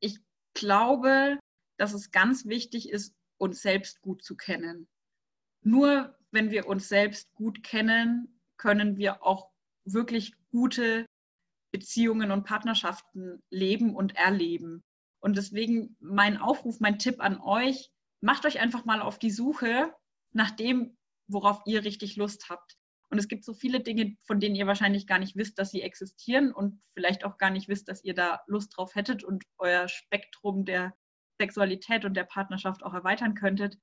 Ich 0.00 0.18
glaube, 0.54 1.38
dass 1.78 1.94
es 1.94 2.10
ganz 2.10 2.46
wichtig 2.46 2.90
ist, 2.90 3.14
uns 3.38 3.62
selbst 3.62 4.00
gut 4.02 4.22
zu 4.22 4.36
kennen. 4.36 4.88
Nur 5.62 6.16
wenn 6.30 6.50
wir 6.50 6.66
uns 6.66 6.88
selbst 6.88 7.32
gut 7.34 7.62
kennen, 7.62 8.40
können 8.56 8.96
wir 8.96 9.24
auch 9.24 9.50
wirklich 9.84 10.34
gute 10.50 11.06
Beziehungen 11.72 12.30
und 12.30 12.44
Partnerschaften 12.44 13.42
leben 13.50 13.96
und 13.96 14.14
erleben. 14.14 14.84
Und 15.20 15.36
deswegen 15.36 15.96
mein 16.00 16.36
Aufruf, 16.36 16.80
mein 16.80 16.98
Tipp 16.98 17.20
an 17.20 17.40
euch, 17.40 17.90
macht 18.20 18.44
euch 18.46 18.60
einfach 18.60 18.84
mal 18.84 19.00
auf 19.00 19.18
die 19.18 19.30
Suche 19.30 19.92
nach 20.32 20.50
dem, 20.50 20.96
worauf 21.26 21.60
ihr 21.66 21.84
richtig 21.84 22.16
Lust 22.16 22.50
habt. 22.50 22.76
Und 23.10 23.18
es 23.18 23.28
gibt 23.28 23.44
so 23.44 23.52
viele 23.52 23.80
Dinge, 23.80 24.16
von 24.22 24.40
denen 24.40 24.54
ihr 24.54 24.66
wahrscheinlich 24.66 25.06
gar 25.06 25.18
nicht 25.18 25.36
wisst, 25.36 25.58
dass 25.58 25.70
sie 25.70 25.82
existieren 25.82 26.52
und 26.52 26.82
vielleicht 26.94 27.24
auch 27.24 27.36
gar 27.36 27.50
nicht 27.50 27.68
wisst, 27.68 27.88
dass 27.88 28.02
ihr 28.04 28.14
da 28.14 28.40
Lust 28.46 28.76
drauf 28.76 28.94
hättet 28.94 29.22
und 29.22 29.44
euer 29.58 29.88
Spektrum 29.88 30.64
der 30.64 30.94
Sexualität 31.38 32.04
und 32.04 32.14
der 32.14 32.24
Partnerschaft 32.24 32.82
auch 32.82 32.94
erweitern 32.94 33.34
könntet. 33.34 33.78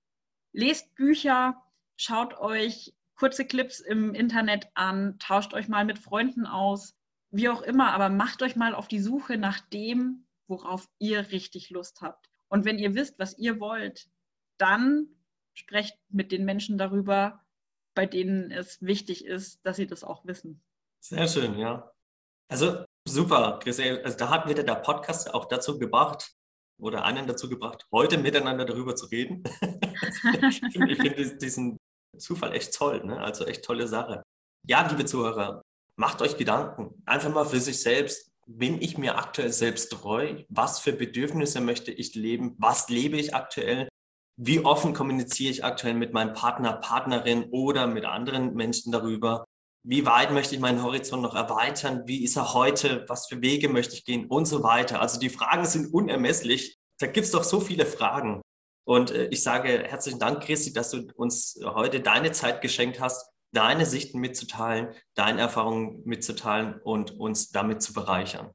Lest 0.51 0.95
Bücher, 0.95 1.61
schaut 1.95 2.39
euch 2.39 2.95
kurze 3.15 3.45
Clips 3.45 3.81
im 3.81 4.15
Internet 4.15 4.69
an, 4.73 5.19
tauscht 5.19 5.53
euch 5.53 5.67
mal 5.67 5.85
mit 5.85 5.99
Freunden 5.99 6.45
aus, 6.45 6.95
wie 7.31 7.49
auch 7.49 7.61
immer, 7.61 7.93
aber 7.93 8.09
macht 8.09 8.41
euch 8.41 8.55
mal 8.55 8.73
auf 8.73 8.87
die 8.87 8.99
Suche 8.99 9.37
nach 9.37 9.59
dem, 9.59 10.25
worauf 10.47 10.89
ihr 10.99 11.31
richtig 11.31 11.69
Lust 11.69 12.01
habt. 12.01 12.29
Und 12.47 12.65
wenn 12.65 12.79
ihr 12.79 12.95
wisst, 12.95 13.19
was 13.19 13.37
ihr 13.37 13.59
wollt, 13.59 14.09
dann 14.57 15.07
sprecht 15.53 15.97
mit 16.09 16.31
den 16.31 16.45
Menschen 16.45 16.77
darüber, 16.77 17.45
bei 17.95 18.05
denen 18.05 18.51
es 18.51 18.81
wichtig 18.81 19.25
ist, 19.25 19.59
dass 19.65 19.77
sie 19.77 19.87
das 19.87 20.03
auch 20.03 20.25
wissen. 20.25 20.61
Sehr 21.01 21.27
schön, 21.27 21.57
ja. 21.57 21.91
Also 22.49 22.83
super, 23.07 23.59
Chris. 23.61 23.79
Also 23.79 24.17
da 24.17 24.29
hat 24.29 24.49
wieder 24.49 24.63
der 24.63 24.75
Podcast 24.75 25.33
auch 25.33 25.45
dazu 25.45 25.77
gebracht 25.77 26.33
oder 26.79 27.03
einen 27.03 27.27
dazu 27.27 27.49
gebracht, 27.49 27.85
heute 27.91 28.17
miteinander 28.17 28.65
darüber 28.65 28.95
zu 28.95 29.05
reden. 29.07 29.43
ich 30.49 30.59
finde 30.71 30.95
find 30.95 31.41
diesen 31.41 31.77
Zufall 32.17 32.53
echt 32.53 32.73
toll, 32.73 33.03
ne? 33.05 33.19
also 33.19 33.45
echt 33.45 33.63
tolle 33.63 33.87
Sache. 33.87 34.23
Ja, 34.67 34.87
liebe 34.87 35.05
Zuhörer, 35.05 35.61
macht 35.99 36.21
euch 36.21 36.37
Gedanken. 36.37 37.03
Einfach 37.05 37.31
mal 37.31 37.45
für 37.45 37.59
sich 37.59 37.81
selbst. 37.81 38.31
Bin 38.47 38.81
ich 38.81 38.97
mir 38.97 39.17
aktuell 39.17 39.51
selbst 39.51 39.91
treu? 39.91 40.43
Was 40.47 40.79
für 40.79 40.93
Bedürfnisse 40.93 41.61
möchte 41.61 41.91
ich 41.91 42.15
leben? 42.15 42.55
Was 42.57 42.89
lebe 42.89 43.17
ich 43.17 43.35
aktuell? 43.35 43.89
Wie 44.37 44.61
offen 44.61 44.93
kommuniziere 44.93 45.51
ich 45.51 45.65
aktuell 45.65 45.93
mit 45.93 46.13
meinem 46.13 46.33
Partner, 46.33 46.73
Partnerin 46.73 47.49
oder 47.51 47.85
mit 47.85 48.05
anderen 48.05 48.55
Menschen 48.55 48.93
darüber? 48.93 49.43
Wie 49.83 50.05
weit 50.05 50.31
möchte 50.31 50.55
ich 50.55 50.61
meinen 50.61 50.81
Horizont 50.81 51.21
noch 51.21 51.35
erweitern? 51.35 52.03
Wie 52.05 52.23
ist 52.23 52.37
er 52.37 52.53
heute? 52.53 53.03
Was 53.07 53.27
für 53.27 53.41
Wege 53.41 53.67
möchte 53.67 53.95
ich 53.95 54.05
gehen? 54.05 54.25
Und 54.27 54.45
so 54.45 54.63
weiter. 54.63 55.01
Also 55.01 55.19
die 55.19 55.29
Fragen 55.29 55.65
sind 55.65 55.93
unermesslich. 55.93 56.77
Da 56.99 57.07
gibt 57.07 57.25
es 57.25 57.31
doch 57.31 57.43
so 57.43 57.59
viele 57.59 57.85
Fragen. 57.85 58.41
Und 58.87 59.11
äh, 59.11 59.25
ich 59.27 59.43
sage 59.43 59.83
herzlichen 59.85 60.19
Dank, 60.19 60.43
Christi, 60.43 60.71
dass 60.71 60.91
du 60.91 61.11
uns 61.15 61.59
heute 61.61 61.99
deine 61.99 62.31
Zeit 62.31 62.61
geschenkt 62.61 63.01
hast, 63.01 63.29
deine 63.51 63.85
Sichten 63.85 64.19
mitzuteilen, 64.19 64.89
deine 65.15 65.41
Erfahrungen 65.41 66.01
mitzuteilen 66.05 66.79
und 66.81 67.11
uns 67.19 67.49
damit 67.49 67.81
zu 67.81 67.93
bereichern. 67.93 68.51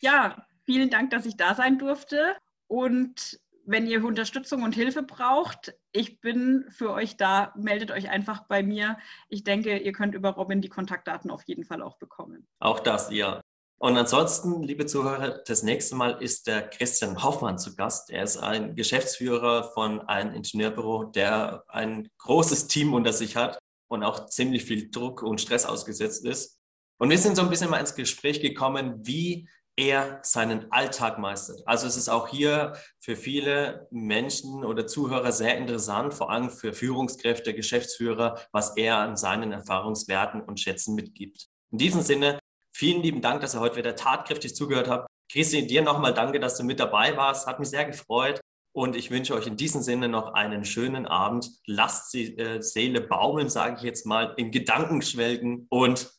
Ja, 0.00 0.46
vielen 0.64 0.90
Dank, 0.90 1.10
dass 1.10 1.26
ich 1.26 1.36
da 1.36 1.54
sein 1.54 1.78
durfte. 1.78 2.36
Und 2.66 3.40
wenn 3.64 3.86
ihr 3.86 4.04
Unterstützung 4.04 4.62
und 4.62 4.74
Hilfe 4.74 5.02
braucht, 5.02 5.74
ich 5.92 6.20
bin 6.20 6.66
für 6.68 6.92
euch 6.92 7.16
da. 7.16 7.52
Meldet 7.56 7.90
euch 7.90 8.08
einfach 8.08 8.46
bei 8.46 8.62
mir. 8.62 8.98
Ich 9.28 9.44
denke, 9.44 9.78
ihr 9.78 9.92
könnt 9.92 10.14
über 10.14 10.30
Robin 10.30 10.60
die 10.60 10.68
Kontaktdaten 10.68 11.30
auf 11.30 11.42
jeden 11.46 11.64
Fall 11.64 11.82
auch 11.82 11.98
bekommen. 11.98 12.46
Auch 12.60 12.80
das, 12.80 13.10
ja. 13.10 13.40
Und 13.78 13.96
ansonsten, 13.98 14.62
liebe 14.62 14.86
Zuhörer, 14.86 15.42
das 15.46 15.62
nächste 15.62 15.96
Mal 15.96 16.22
ist 16.22 16.46
der 16.46 16.62
Christian 16.62 17.22
Hoffmann 17.22 17.58
zu 17.58 17.76
Gast. 17.76 18.10
Er 18.10 18.22
ist 18.22 18.38
ein 18.38 18.74
Geschäftsführer 18.74 19.64
von 19.74 20.00
einem 20.00 20.32
Ingenieurbüro, 20.32 21.04
der 21.04 21.64
ein 21.68 22.08
großes 22.18 22.68
Team 22.68 22.94
unter 22.94 23.12
sich 23.12 23.36
hat 23.36 23.58
und 23.88 24.02
auch 24.02 24.26
ziemlich 24.26 24.64
viel 24.64 24.90
Druck 24.90 25.22
und 25.22 25.40
Stress 25.40 25.66
ausgesetzt 25.66 26.24
ist. 26.24 26.58
Und 26.98 27.10
wir 27.10 27.18
sind 27.18 27.36
so 27.36 27.42
ein 27.42 27.50
bisschen 27.50 27.70
mal 27.70 27.78
ins 27.78 27.94
Gespräch 27.94 28.40
gekommen, 28.40 29.06
wie 29.06 29.48
er 29.76 30.20
seinen 30.22 30.72
Alltag 30.72 31.18
meistert. 31.18 31.62
Also 31.66 31.86
es 31.86 31.96
ist 31.96 32.08
auch 32.08 32.28
hier 32.28 32.72
für 32.98 33.14
viele 33.14 33.86
Menschen 33.90 34.64
oder 34.64 34.86
Zuhörer 34.86 35.32
sehr 35.32 35.58
interessant, 35.58 36.14
vor 36.14 36.30
allem 36.30 36.50
für 36.50 36.72
Führungskräfte, 36.72 37.52
Geschäftsführer, 37.52 38.40
was 38.52 38.76
er 38.76 38.96
an 38.96 39.16
seinen 39.16 39.52
Erfahrungswerten 39.52 40.40
und 40.40 40.60
Schätzen 40.60 40.94
mitgibt. 40.94 41.48
In 41.70 41.78
diesem 41.78 42.00
Sinne, 42.00 42.38
vielen 42.74 43.02
lieben 43.02 43.20
Dank, 43.20 43.42
dass 43.42 43.54
ihr 43.54 43.60
heute 43.60 43.76
wieder 43.76 43.94
tatkräftig 43.94 44.56
zugehört 44.56 44.88
habt. 44.88 45.08
Christi, 45.30 45.66
dir 45.66 45.82
nochmal 45.82 46.14
danke, 46.14 46.40
dass 46.40 46.56
du 46.56 46.64
mit 46.64 46.80
dabei 46.80 47.16
warst. 47.16 47.46
Hat 47.46 47.58
mich 47.58 47.68
sehr 47.68 47.84
gefreut. 47.84 48.40
Und 48.76 48.94
ich 48.94 49.10
wünsche 49.10 49.32
euch 49.34 49.46
in 49.46 49.56
diesem 49.56 49.80
Sinne 49.80 50.06
noch 50.06 50.34
einen 50.34 50.66
schönen 50.66 51.06
Abend. 51.06 51.50
Lasst 51.64 52.12
die 52.12 52.36
äh, 52.36 52.60
Seele 52.60 53.00
baumeln, 53.00 53.48
sage 53.48 53.76
ich 53.78 53.82
jetzt 53.82 54.04
mal, 54.04 54.34
in 54.36 54.50
Gedanken 54.50 55.00
schwelgen 55.00 55.66
und 55.70 56.12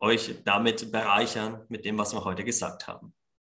euch 0.00 0.42
damit 0.44 0.90
bereichern 0.90 1.64
mit 1.68 1.84
dem, 1.84 1.96
was 1.98 2.12
wir 2.12 2.24
heute 2.24 2.42
gesagt 2.42 2.88
haben. 2.88 3.14